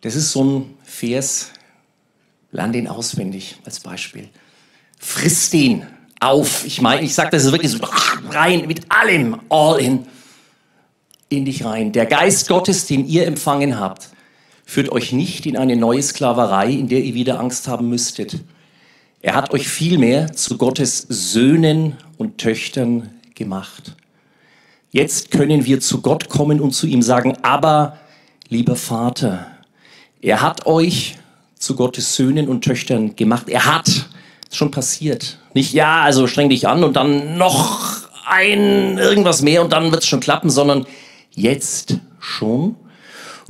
Das 0.00 0.16
ist 0.16 0.32
so 0.32 0.42
ein 0.42 0.74
Vers, 0.82 1.50
lern 2.50 2.72
den 2.72 2.88
auswendig 2.88 3.58
als 3.64 3.80
Beispiel. 3.80 4.28
Friss 4.98 5.50
den 5.50 5.86
auf. 6.20 6.64
Ich 6.64 6.80
meine, 6.80 7.02
ich 7.02 7.14
sage 7.14 7.30
das 7.30 7.44
ist 7.44 7.52
wirklich 7.52 7.72
so 7.72 7.78
rein, 8.30 8.66
mit 8.66 8.90
allem, 8.90 9.40
all 9.50 9.78
in, 9.78 10.06
in 11.28 11.44
dich 11.44 11.64
rein. 11.64 11.92
Der 11.92 12.06
Geist 12.06 12.48
Gottes, 12.48 12.86
den 12.86 13.06
ihr 13.06 13.26
empfangen 13.26 13.78
habt, 13.78 14.08
führt 14.64 14.90
euch 14.90 15.12
nicht 15.12 15.44
in 15.44 15.58
eine 15.58 15.76
neue 15.76 16.02
Sklaverei, 16.02 16.70
in 16.70 16.88
der 16.88 17.00
ihr 17.00 17.14
wieder 17.14 17.40
Angst 17.40 17.68
haben 17.68 17.90
müsstet. 17.90 18.38
Er 19.20 19.34
hat 19.34 19.52
euch 19.52 19.68
vielmehr 19.68 20.32
zu 20.32 20.56
Gottes 20.56 21.04
Söhnen 21.10 21.98
und 22.16 22.38
Töchtern 22.38 23.10
gemacht. 23.34 23.96
Jetzt 24.92 25.30
können 25.30 25.64
wir 25.64 25.80
zu 25.80 26.00
Gott 26.00 26.28
kommen 26.28 26.60
und 26.60 26.72
zu 26.72 26.86
ihm 26.86 27.02
sagen, 27.02 27.36
aber 27.42 27.98
lieber 28.48 28.76
Vater, 28.76 29.46
er 30.20 30.42
hat 30.42 30.66
euch 30.66 31.16
zu 31.56 31.76
Gottes 31.76 32.16
Söhnen 32.16 32.48
und 32.48 32.64
Töchtern 32.64 33.14
gemacht. 33.14 33.48
Er 33.48 33.66
hat, 33.66 33.86
ist 33.88 34.56
schon 34.56 34.70
passiert. 34.70 35.38
Nicht, 35.54 35.72
ja, 35.72 36.02
also 36.02 36.26
streng 36.26 36.48
dich 36.48 36.66
an 36.66 36.82
und 36.82 36.96
dann 36.96 37.38
noch 37.38 38.08
ein 38.26 38.98
irgendwas 38.98 39.42
mehr 39.42 39.62
und 39.62 39.72
dann 39.72 39.92
wird 39.92 40.02
es 40.02 40.08
schon 40.08 40.20
klappen, 40.20 40.50
sondern 40.50 40.86
jetzt 41.34 41.98
schon 42.18 42.76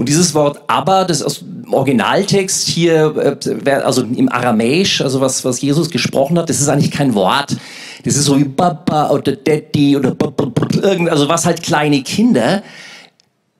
und 0.01 0.09
dieses 0.09 0.33
Wort 0.33 0.63
aber, 0.67 1.05
das 1.05 1.23
aus 1.23 1.41
dem 1.41 1.75
Originaltext 1.75 2.67
hier, 2.67 3.37
äh, 3.67 3.71
also 3.71 4.01
im 4.01 4.31
Aramäisch, 4.31 5.03
also 5.03 5.21
was, 5.21 5.45
was 5.45 5.61
Jesus 5.61 5.91
gesprochen 5.91 6.39
hat, 6.39 6.49
das 6.49 6.59
ist 6.59 6.71
eigentlich 6.71 6.91
kein 6.91 7.15
Wort. 7.15 7.59
Das 8.05 8.17
ist 8.17 8.25
so 8.25 8.39
wie 8.39 8.45
Papa 8.45 9.11
oder 9.11 9.37
Daddy 9.37 9.97
oder 9.97 10.17
irgend, 10.83 11.11
also 11.11 11.29
was 11.29 11.45
halt 11.47 11.63
kleine 11.63 12.03
Kinder, 12.03 12.63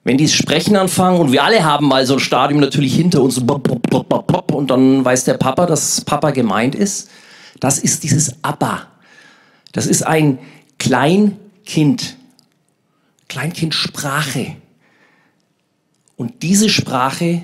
wenn 0.03 0.17
die 0.17 0.27
sprechen 0.27 0.75
anfangen 0.75 1.19
und 1.19 1.31
wir 1.31 1.43
alle 1.43 1.63
haben 1.63 1.87
mal 1.87 2.05
so 2.05 2.15
ein 2.15 2.19
Stadium 2.19 2.59
natürlich 2.59 2.95
hinter 2.95 3.21
uns 3.21 3.37
und 3.37 4.71
dann 4.71 5.05
weiß 5.05 5.25
der 5.25 5.35
Papa, 5.35 5.67
dass 5.67 6.01
Papa 6.01 6.31
gemeint 6.31 6.73
ist. 6.73 7.09
Das 7.59 7.77
ist 7.77 8.03
dieses 8.03 8.35
Aber. 8.41 8.87
Das 9.71 9.85
ist 9.85 10.01
ein 10.05 10.39
Kleinkind. 10.79 12.17
Kleinkindsprache. 13.29 14.55
Und 16.17 16.43
diese 16.43 16.69
Sprache, 16.69 17.43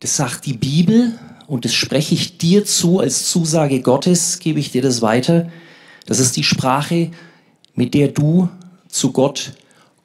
das 0.00 0.16
sagt 0.16 0.46
die 0.46 0.52
Bibel 0.52 1.18
und 1.46 1.64
das 1.64 1.74
spreche 1.74 2.14
ich 2.14 2.38
dir 2.38 2.64
zu 2.64 3.00
als 3.00 3.28
Zusage 3.30 3.80
Gottes, 3.80 4.38
gebe 4.38 4.60
ich 4.60 4.70
dir 4.70 4.82
das 4.82 5.02
weiter. 5.02 5.50
Das 6.06 6.18
ist 6.18 6.36
die 6.36 6.44
Sprache, 6.44 7.10
mit 7.74 7.94
der 7.94 8.08
du 8.08 8.48
zu 8.88 9.12
Gott 9.12 9.52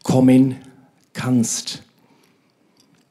kommen 0.03 0.57
kannst. 1.13 1.83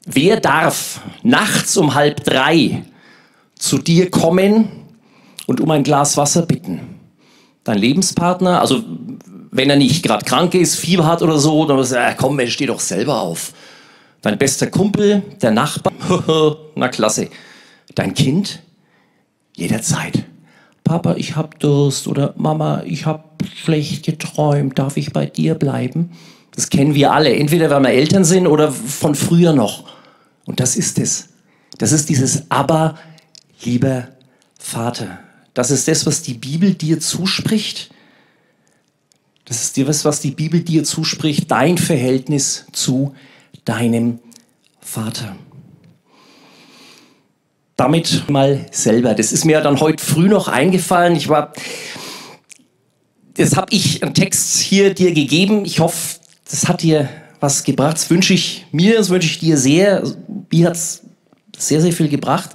Wer 0.07 0.41
darf 0.41 1.01
nachts 1.23 1.77
um 1.77 1.95
halb 1.95 2.25
drei 2.25 2.85
zu 3.59 3.79
dir 3.79 4.11
kommen 4.11 4.69
und 5.47 5.61
um 5.61 5.71
ein 5.71 5.83
Glas 5.83 6.17
Wasser 6.17 6.43
bitten? 6.43 7.01
Dein 7.65 7.79
Lebenspartner, 7.79 8.61
also 8.61 8.85
wenn 9.51 9.71
er 9.71 9.77
nicht 9.77 10.03
gerade 10.03 10.25
krank 10.25 10.55
ist, 10.55 10.77
Fieber 10.77 11.07
hat 11.07 11.23
oder 11.23 11.39
so, 11.39 11.65
dann 11.65 11.83
sagt 11.85 12.03
er, 12.03 12.15
komm, 12.15 12.41
steh 12.47 12.67
doch 12.67 12.81
selber 12.81 13.21
auf. 13.21 13.55
Dein 14.21 14.37
bester 14.37 14.67
Kumpel, 14.67 15.23
der 15.41 15.51
Nachbar, 15.51 15.93
na 16.75 16.89
klasse. 16.89 17.29
Dein 17.95 18.15
Kind, 18.15 18.61
jederzeit. 19.57 20.25
Papa, 20.85 21.15
ich 21.17 21.35
hab 21.35 21.59
Durst 21.61 22.07
oder 22.07 22.35
Mama, 22.37 22.83
ich 22.85 23.07
hab 23.07 23.43
schlecht 23.55 24.05
geträumt, 24.05 24.79
darf 24.79 24.97
ich 24.99 25.13
bei 25.13 25.27
dir 25.27 25.55
bleiben? 25.55 26.13
Das 26.55 26.69
kennen 26.69 26.95
wir 26.95 27.13
alle, 27.13 27.35
entweder 27.35 27.71
weil 27.71 27.83
wir 27.83 27.89
Eltern 27.89 28.25
sind 28.25 28.47
oder 28.47 28.71
von 28.71 29.15
früher 29.15 29.55
noch. 29.55 29.85
Und 30.45 30.61
das 30.61 30.77
ist 30.77 30.99
es. 30.99 31.31
Das 31.79 31.91
ist 31.91 32.11
dieses 32.11 32.51
Aber, 32.51 32.97
lieber 33.63 34.09
Vater. 34.59 35.19
Das 35.55 35.71
ist 35.71 35.89
das, 35.89 36.07
was 36.07 36.23
die 36.23 36.35
Bibel 36.35 36.75
dir 36.75 37.01
zuspricht. 37.01 37.91
Das 39.47 39.63
ist 39.63 39.77
das, 39.77 40.05
was 40.05 40.21
die 40.21 40.31
Bibel 40.31 40.61
dir 40.61 40.85
zuspricht, 40.85 41.51
dein 41.51 41.79
Verhältnis 41.79 42.67
zu 42.73 43.15
deinem 43.65 44.21
Vater. 44.81 45.37
Damit 47.77 48.31
mal 48.31 48.67
selber. 48.71 49.15
Das 49.15 49.33
ist 49.33 49.45
mir 49.45 49.61
dann 49.61 49.81
heute 49.81 50.05
früh 50.05 50.29
noch 50.29 50.49
eingefallen. 50.49 51.17
Ich 51.17 51.29
war 51.29 51.53
jetzt 53.37 53.57
habe 53.57 53.73
ich 53.73 54.03
einen 54.03 54.15
Text 54.15 54.61
hier 54.61 54.95
dir 54.95 55.13
gegeben. 55.13 55.65
Ich 55.65 55.81
hoffe, 55.81 56.19
das 56.49 56.69
hat 56.69 56.83
dir 56.83 57.09
was 57.41 57.65
gebracht. 57.65 57.97
Das 57.97 58.11
wünsche 58.11 58.35
ich 58.35 58.67
mir, 58.73 58.97
das 58.97 59.11
wünsche 59.11 59.29
ich 59.29 59.39
dir 59.39 59.57
sehr. 59.57 60.03
Mir 60.51 60.67
hat 60.67 60.77
es 60.77 61.03
sehr, 61.57 61.81
sehr 61.81 61.93
viel 61.93 62.09
gebracht. 62.09 62.51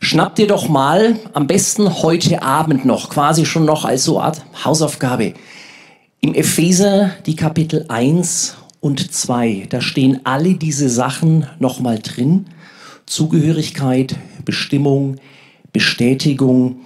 Schnapp 0.00 0.34
dir 0.34 0.46
doch 0.46 0.68
mal 0.68 1.16
am 1.32 1.46
besten 1.46 2.02
heute 2.02 2.42
Abend 2.42 2.84
noch, 2.84 3.08
quasi 3.08 3.46
schon 3.46 3.64
noch 3.64 3.84
als 3.84 4.04
so 4.04 4.20
Art 4.20 4.44
Hausaufgabe, 4.62 5.32
im 6.20 6.34
Epheser 6.34 7.12
die 7.24 7.36
Kapitel 7.36 7.86
1 7.88 8.56
und 8.80 9.12
2. 9.14 9.66
Da 9.70 9.80
stehen 9.80 10.20
alle 10.24 10.54
diese 10.54 10.90
Sachen 10.90 11.46
nochmal 11.58 12.00
drin. 12.00 12.46
Zugehörigkeit, 13.06 14.16
Bestimmung, 14.44 15.16
Bestätigung 15.72 16.80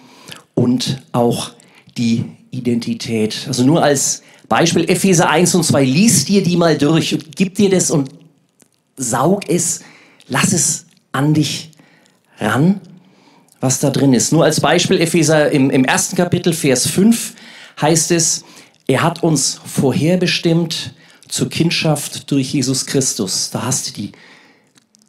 und 0.54 1.02
auch 1.12 1.52
die 1.96 2.24
Identität. 2.50 3.44
Also 3.46 3.64
nur 3.64 3.82
als 3.82 4.22
Beispiel 4.48 4.88
Epheser 4.88 5.28
1 5.28 5.54
und 5.54 5.64
2, 5.64 5.84
lies 5.84 6.24
dir 6.24 6.42
die 6.42 6.56
mal 6.56 6.78
durch 6.78 7.14
und 7.14 7.36
gib 7.36 7.54
dir 7.54 7.70
das 7.70 7.90
und 7.90 8.10
saug 8.96 9.48
es, 9.48 9.80
lass 10.26 10.52
es 10.52 10.86
an 11.12 11.34
dich 11.34 11.70
ran, 12.38 12.80
was 13.60 13.80
da 13.80 13.90
drin 13.90 14.14
ist. 14.14 14.32
Nur 14.32 14.44
als 14.44 14.60
Beispiel 14.60 15.00
Epheser 15.00 15.50
im, 15.50 15.70
im 15.70 15.84
ersten 15.84 16.16
Kapitel, 16.16 16.52
Vers 16.52 16.86
5 16.86 17.34
heißt 17.80 18.10
es, 18.12 18.44
er 18.86 19.02
hat 19.02 19.22
uns 19.22 19.60
vorherbestimmt 19.64 20.94
zur 21.28 21.50
Kindschaft 21.50 22.30
durch 22.30 22.54
Jesus 22.54 22.86
Christus. 22.86 23.50
Da 23.50 23.64
hast 23.64 23.88
du 23.88 23.92
die 23.92 24.12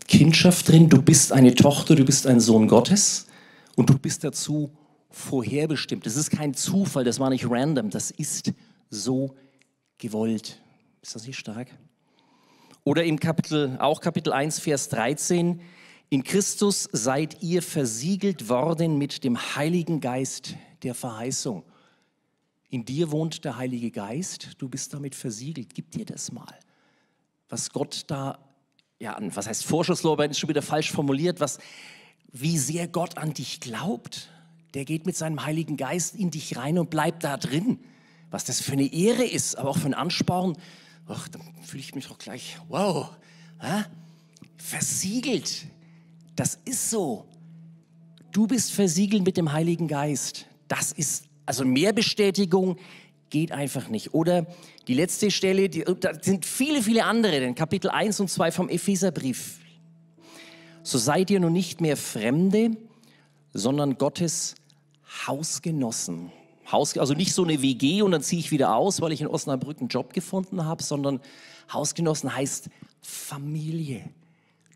Kindschaft 0.10 0.68
drin, 0.68 0.90
du 0.90 1.02
bist 1.02 1.32
eine 1.32 1.54
Tochter, 1.54 1.96
du 1.96 2.04
bist 2.04 2.26
ein 2.26 2.40
Sohn 2.40 2.68
Gottes 2.68 3.28
und 3.76 3.92
du 3.92 3.98
bist 3.98 4.24
dazu 4.24 4.72
vorherbestimmt. 5.12 6.06
Das 6.06 6.16
ist 6.16 6.32
kein 6.32 6.56
Zufall, 6.56 7.04
das 7.04 7.20
war 7.20 7.30
nicht 7.30 7.46
random, 7.48 7.92
das 7.92 8.10
ist 8.10 8.52
so 8.90 9.36
gewollt. 10.00 10.60
Ist 11.04 11.14
das 11.14 11.28
nicht 11.28 11.38
stark? 11.38 11.70
Oder 12.84 13.04
im 13.04 13.20
Kapitel, 13.20 13.78
auch 13.80 14.02
Kapitel 14.02 14.34
1, 14.34 14.60
Vers 14.60 14.90
13, 14.90 15.62
in 16.10 16.24
Christus 16.24 16.90
seid 16.92 17.44
ihr 17.44 17.62
versiegelt 17.62 18.50
worden 18.50 18.98
mit 18.98 19.24
dem 19.24 19.38
Heiligen 19.56 20.00
Geist 20.00 20.56
der 20.82 20.96
Verheißung. 20.96 21.64
In 22.70 22.84
dir 22.84 23.12
wohnt 23.12 23.46
der 23.46 23.58
Heilige 23.58 23.92
Geist, 23.92 24.56
du 24.58 24.68
bist 24.68 24.92
damit 24.92 25.14
versiegelt. 25.14 25.76
Gib 25.76 25.92
dir 25.92 26.06
das 26.06 26.32
mal. 26.32 26.56
Was 27.48 27.70
Gott 27.70 28.06
da, 28.08 28.40
ja, 29.00 29.18
was 29.20 29.48
heißt 29.48 29.66
Vorschusslorbeeren, 29.66 30.32
ist 30.32 30.40
schon 30.40 30.50
wieder 30.50 30.62
falsch 30.62 30.92
formuliert, 30.92 31.40
was, 31.40 31.60
wie 32.32 32.58
sehr 32.58 32.88
Gott 32.88 33.18
an 33.18 33.34
dich 33.34 33.60
glaubt. 33.60 34.30
Der 34.74 34.86
geht 34.86 35.06
mit 35.06 35.16
seinem 35.16 35.46
Heiligen 35.46 35.78
Geist 35.78 36.16
in 36.16 36.32
dich 36.32 36.58
rein 36.58 36.78
und 36.78 36.90
bleibt 36.90 37.24
da 37.24 37.38
drin. 37.38 37.80
Was 38.30 38.44
das 38.44 38.62
für 38.62 38.74
eine 38.74 38.92
Ehre 38.94 39.24
ist, 39.24 39.58
aber 39.58 39.70
auch 39.70 39.78
für 39.78 39.88
ein 39.88 39.96
Ansporn. 39.96 40.56
Ach, 41.08 41.28
dann 41.30 41.42
fühle 41.64 41.82
ich 41.82 41.96
mich 41.96 42.08
doch 42.08 42.20
gleich, 42.20 42.58
wow, 42.68 43.10
hä? 43.60 43.86
versiegelt. 44.58 45.66
Das 46.36 46.60
ist 46.66 46.90
so. 46.90 47.26
Du 48.32 48.46
bist 48.46 48.72
versiegelt 48.72 49.24
mit 49.24 49.38
dem 49.38 49.52
Heiligen 49.52 49.88
Geist. 49.88 50.46
Das 50.68 50.92
ist 50.92 51.26
also 51.46 51.66
mehr 51.66 51.94
Bestätigung 51.94 52.78
geht 53.30 53.52
einfach 53.52 53.90
nicht. 53.90 54.14
Oder 54.14 54.46
die 54.88 54.94
letzte 54.94 55.32
Stelle, 55.32 55.70
die, 55.70 55.86
da 56.00 56.12
sind 56.22 56.46
viele, 56.46 56.82
viele 56.82 57.06
andere, 57.06 57.40
denn 57.40 57.56
Kapitel 57.56 57.90
1 57.90 58.20
und 58.20 58.30
2 58.30 58.52
vom 58.52 58.70
Epheserbrief. 58.70 59.60
So 60.84 60.98
seid 60.98 61.30
ihr 61.30 61.40
nun 61.40 61.54
nicht 61.54 61.82
mehr 61.82 61.98
Fremde, 61.98 62.72
sondern 63.54 63.98
Gottes 63.98 64.56
Hausgenossen. 65.28 66.32
Haus, 66.72 66.98
also 66.98 67.14
nicht 67.14 67.34
so 67.34 67.44
eine 67.44 67.62
WG 67.62 68.02
und 68.02 68.12
dann 68.12 68.22
ziehe 68.22 68.40
ich 68.40 68.52
wieder 68.52 68.76
aus, 68.76 69.02
weil 69.02 69.12
ich 69.12 69.22
in 69.22 69.28
Osnabrück 69.28 69.80
einen 69.80 69.90
Job 69.90 70.14
gefunden 70.14 70.66
habe, 70.66 70.84
sondern 70.84 71.20
Hausgenossen 71.72 72.36
heißt 72.36 72.70
Familie. 73.02 74.10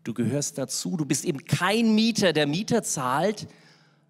Du 0.02 0.12
gehörst 0.12 0.58
dazu. 0.58 0.96
Du 0.96 1.06
bist 1.06 1.24
eben 1.24 1.44
kein 1.44 1.94
Mieter, 1.94 2.32
der 2.32 2.46
Mieter 2.46 2.82
zahlt, 2.82 3.46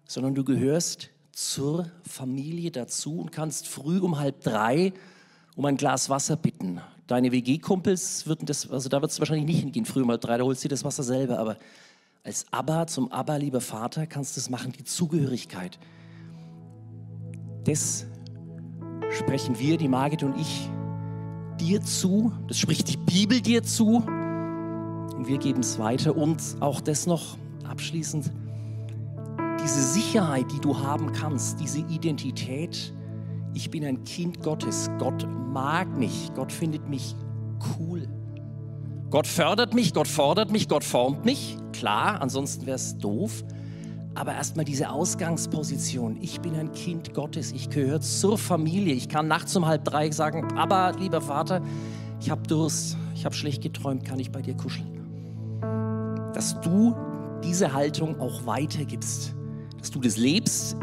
sondern 0.05 0.35
du 0.35 0.43
gehörst 0.43 1.09
zur 1.35 1.91
Familie 2.07 2.71
dazu 2.71 3.19
und 3.19 3.33
kannst 3.33 3.67
früh 3.67 3.99
um 3.99 4.17
halb 4.17 4.41
drei 4.41 4.93
um 5.57 5.65
ein 5.65 5.75
Glas 5.75 6.09
Wasser 6.09 6.37
bitten. 6.37 6.79
Deine 7.07 7.33
WG-Kumpels 7.33 8.25
würden 8.25 8.45
das, 8.45 8.71
also 8.71 8.87
da 8.87 9.01
wird 9.01 9.11
es 9.11 9.19
wahrscheinlich 9.19 9.45
nicht 9.45 9.59
hingehen, 9.59 9.85
früh 9.85 10.01
um 10.01 10.09
halb 10.09 10.21
drei, 10.21 10.37
da 10.37 10.45
holst 10.45 10.63
du 10.63 10.69
das 10.69 10.85
Wasser 10.85 11.03
selber, 11.03 11.37
aber 11.37 11.57
als 12.23 12.45
Abba 12.51 12.87
zum 12.87 13.11
Abba, 13.11 13.35
lieber 13.35 13.59
Vater, 13.59 14.07
kannst 14.07 14.37
du 14.37 14.39
es 14.39 14.49
machen, 14.49 14.71
die 14.71 14.85
Zugehörigkeit. 14.85 15.77
Das 17.65 18.05
sprechen 19.11 19.59
wir, 19.59 19.77
die 19.77 19.89
Margit 19.89 20.23
und 20.23 20.39
ich, 20.39 20.69
dir 21.59 21.81
zu, 21.81 22.31
das 22.47 22.57
spricht 22.57 22.87
die 22.87 22.97
Bibel 22.97 23.41
dir 23.41 23.61
zu. 23.61 23.97
Und 23.97 25.27
wir 25.27 25.37
geben 25.37 25.59
es 25.59 25.77
weiter. 25.79 26.15
Und 26.15 26.41
auch 26.61 26.81
das 26.81 27.05
noch 27.05 27.37
abschließend 27.63 28.31
diese 29.65 29.81
Sicherheit, 29.81 30.51
die 30.51 30.59
du 30.59 30.77
haben 30.77 31.11
kannst, 31.11 31.59
diese 31.59 31.79
Identität, 31.79 32.93
ich 33.55 33.71
bin 33.71 33.83
ein 33.83 34.03
Kind 34.03 34.43
Gottes, 34.43 34.91
Gott 34.99 35.27
mag 35.51 35.87
mich, 35.97 36.29
Gott 36.35 36.51
findet 36.51 36.87
mich 36.87 37.15
cool. 37.79 38.07
Gott 39.09 39.25
fördert 39.25 39.73
mich, 39.73 39.95
Gott 39.95 40.07
fordert 40.07 40.51
mich, 40.51 40.69
Gott 40.69 40.83
formt 40.83 41.25
mich, 41.25 41.57
klar, 41.73 42.21
ansonsten 42.21 42.67
wäre 42.67 42.75
es 42.75 42.95
doof. 42.99 43.43
Aber 44.13 44.35
erstmal 44.35 44.65
diese 44.65 44.91
Ausgangsposition. 44.91 46.19
Ich 46.21 46.39
bin 46.41 46.55
ein 46.55 46.71
Kind 46.71 47.13
Gottes. 47.13 47.51
Ich 47.51 47.69
gehöre 47.69 47.99
zur 47.99 48.37
Familie. 48.37 48.93
Ich 48.93 49.09
kann 49.09 49.27
nachts 49.27 49.55
um 49.57 49.65
halb 49.65 49.83
drei 49.83 50.09
sagen, 50.11 50.57
aber 50.57 50.93
lieber 50.99 51.21
Vater, 51.21 51.61
ich 52.21 52.29
habe 52.29 52.43
Durst, 52.43 52.97
ich 53.15 53.25
habe 53.25 53.33
schlecht 53.33 53.63
geträumt, 53.63 54.05
kann 54.05 54.19
ich 54.19 54.31
bei 54.31 54.43
dir 54.43 54.55
kuscheln? 54.55 56.29
Dass 56.33 56.61
du 56.61 56.95
diese 57.43 57.73
Haltung 57.73 58.21
auch 58.21 58.45
weitergibst 58.45 59.35
dass 59.85 59.91
du 59.91 59.99
das 59.99 60.17
lebst 60.17 60.75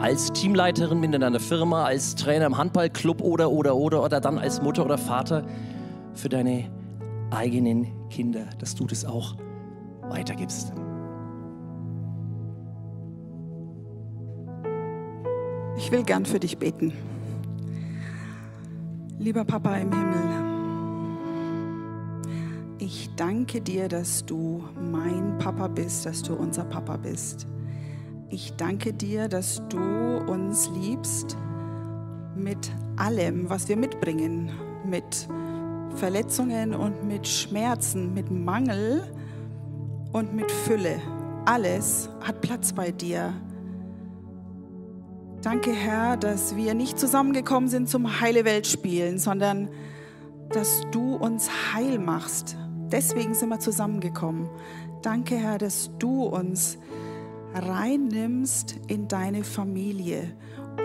als 0.00 0.32
Teamleiterin 0.32 1.04
in 1.04 1.12
deiner 1.12 1.38
Firma, 1.38 1.84
als 1.84 2.16
Trainer 2.16 2.46
im 2.46 2.58
Handballclub 2.58 3.22
oder, 3.22 3.48
oder, 3.48 3.76
oder, 3.76 4.02
oder 4.02 4.20
dann 4.20 4.38
als 4.38 4.60
Mutter 4.60 4.84
oder 4.84 4.98
Vater 4.98 5.46
für 6.14 6.28
deine 6.28 6.68
eigenen 7.30 7.86
Kinder, 8.08 8.46
dass 8.58 8.74
du 8.74 8.88
das 8.88 9.04
auch 9.04 9.36
weitergibst. 10.08 10.72
Ich 15.76 15.92
will 15.92 16.02
gern 16.02 16.26
für 16.26 16.40
dich 16.40 16.58
beten. 16.58 16.92
Lieber 19.20 19.44
Papa 19.44 19.76
im 19.76 19.92
Himmel, 19.92 20.24
ich 22.80 23.10
danke 23.14 23.60
dir, 23.60 23.86
dass 23.86 24.26
du 24.26 24.64
mein 24.90 25.38
Papa 25.38 25.68
bist, 25.68 26.04
dass 26.04 26.20
du 26.20 26.34
unser 26.34 26.64
Papa 26.64 26.96
bist. 26.96 27.46
Ich 28.32 28.52
danke 28.56 28.92
dir, 28.92 29.26
dass 29.26 29.60
du 29.70 29.78
uns 29.78 30.70
liebst 30.70 31.36
mit 32.36 32.70
allem, 32.96 33.50
was 33.50 33.68
wir 33.68 33.76
mitbringen, 33.76 34.52
mit 34.86 35.26
Verletzungen 35.96 36.72
und 36.72 37.04
mit 37.04 37.26
Schmerzen, 37.26 38.14
mit 38.14 38.30
Mangel 38.30 39.02
und 40.12 40.32
mit 40.32 40.48
Fülle. 40.48 41.00
Alles 41.44 42.08
hat 42.20 42.40
Platz 42.40 42.72
bei 42.72 42.92
dir. 42.92 43.32
Danke, 45.42 45.72
Herr, 45.72 46.16
dass 46.16 46.54
wir 46.54 46.74
nicht 46.74 47.00
zusammengekommen 47.00 47.68
sind 47.68 47.88
zum 47.88 48.20
Heile 48.20 48.44
Welt 48.44 48.68
spielen, 48.68 49.18
sondern 49.18 49.68
dass 50.50 50.82
du 50.92 51.16
uns 51.16 51.50
heil 51.74 51.98
machst. 51.98 52.56
Deswegen 52.92 53.34
sind 53.34 53.48
wir 53.48 53.58
zusammengekommen. 53.58 54.48
Danke, 55.02 55.34
Herr, 55.34 55.58
dass 55.58 55.90
du 55.98 56.26
uns 56.26 56.78
reinnimmst 57.54 58.76
in 58.86 59.08
deine 59.08 59.44
Familie 59.44 60.36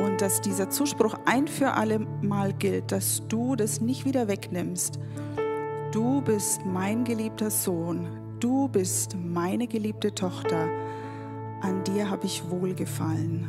und 0.03 0.21
dass 0.21 0.41
dieser 0.41 0.69
Zuspruch 0.69 1.15
ein 1.25 1.47
für 1.47 1.73
alle 1.73 1.99
Mal 2.21 2.53
gilt, 2.53 2.91
dass 2.91 3.27
du 3.27 3.55
das 3.55 3.81
nicht 3.81 4.05
wieder 4.05 4.27
wegnimmst. 4.27 4.99
Du 5.91 6.21
bist 6.21 6.65
mein 6.65 7.03
geliebter 7.03 7.49
Sohn, 7.49 8.07
du 8.39 8.67
bist 8.67 9.15
meine 9.15 9.67
geliebte 9.67 10.13
Tochter, 10.13 10.67
an 11.61 11.83
dir 11.83 12.09
habe 12.09 12.25
ich 12.25 12.49
wohlgefallen. 12.49 13.47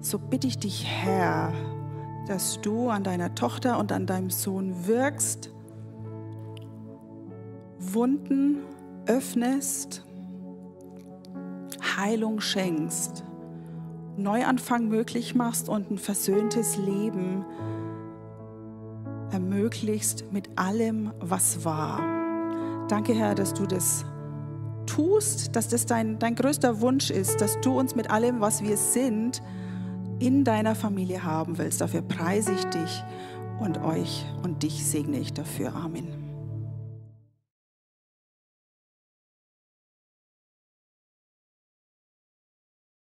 So 0.00 0.18
bitte 0.18 0.46
ich 0.46 0.58
dich, 0.58 0.86
Herr, 0.86 1.52
dass 2.26 2.60
du 2.60 2.90
an 2.90 3.04
deiner 3.04 3.34
Tochter 3.34 3.78
und 3.78 3.92
an 3.92 4.06
deinem 4.06 4.30
Sohn 4.30 4.86
wirkst, 4.86 5.52
Wunden 7.78 8.58
öffnest 9.06 10.05
Heilung 11.96 12.40
schenkst, 12.40 13.24
Neuanfang 14.16 14.88
möglich 14.88 15.34
machst 15.34 15.68
und 15.68 15.90
ein 15.90 15.98
versöhntes 15.98 16.76
Leben 16.78 17.44
ermöglichst 19.30 20.32
mit 20.32 20.48
allem, 20.56 21.12
was 21.20 21.64
war. 21.64 22.00
Danke, 22.88 23.14
Herr, 23.14 23.34
dass 23.34 23.52
du 23.52 23.66
das 23.66 24.04
tust, 24.86 25.54
dass 25.56 25.68
das 25.68 25.86
dein, 25.86 26.18
dein 26.18 26.34
größter 26.34 26.80
Wunsch 26.80 27.10
ist, 27.10 27.40
dass 27.40 27.60
du 27.60 27.78
uns 27.78 27.94
mit 27.94 28.10
allem, 28.10 28.40
was 28.40 28.62
wir 28.62 28.76
sind, 28.76 29.42
in 30.18 30.44
deiner 30.44 30.74
Familie 30.74 31.24
haben 31.24 31.58
willst. 31.58 31.80
Dafür 31.80 32.02
preise 32.02 32.52
ich 32.52 32.64
dich 32.66 33.04
und 33.60 33.82
euch 33.82 34.24
und 34.42 34.62
dich 34.62 34.86
segne 34.86 35.18
ich 35.18 35.32
dafür. 35.32 35.74
Amen. 35.74 36.25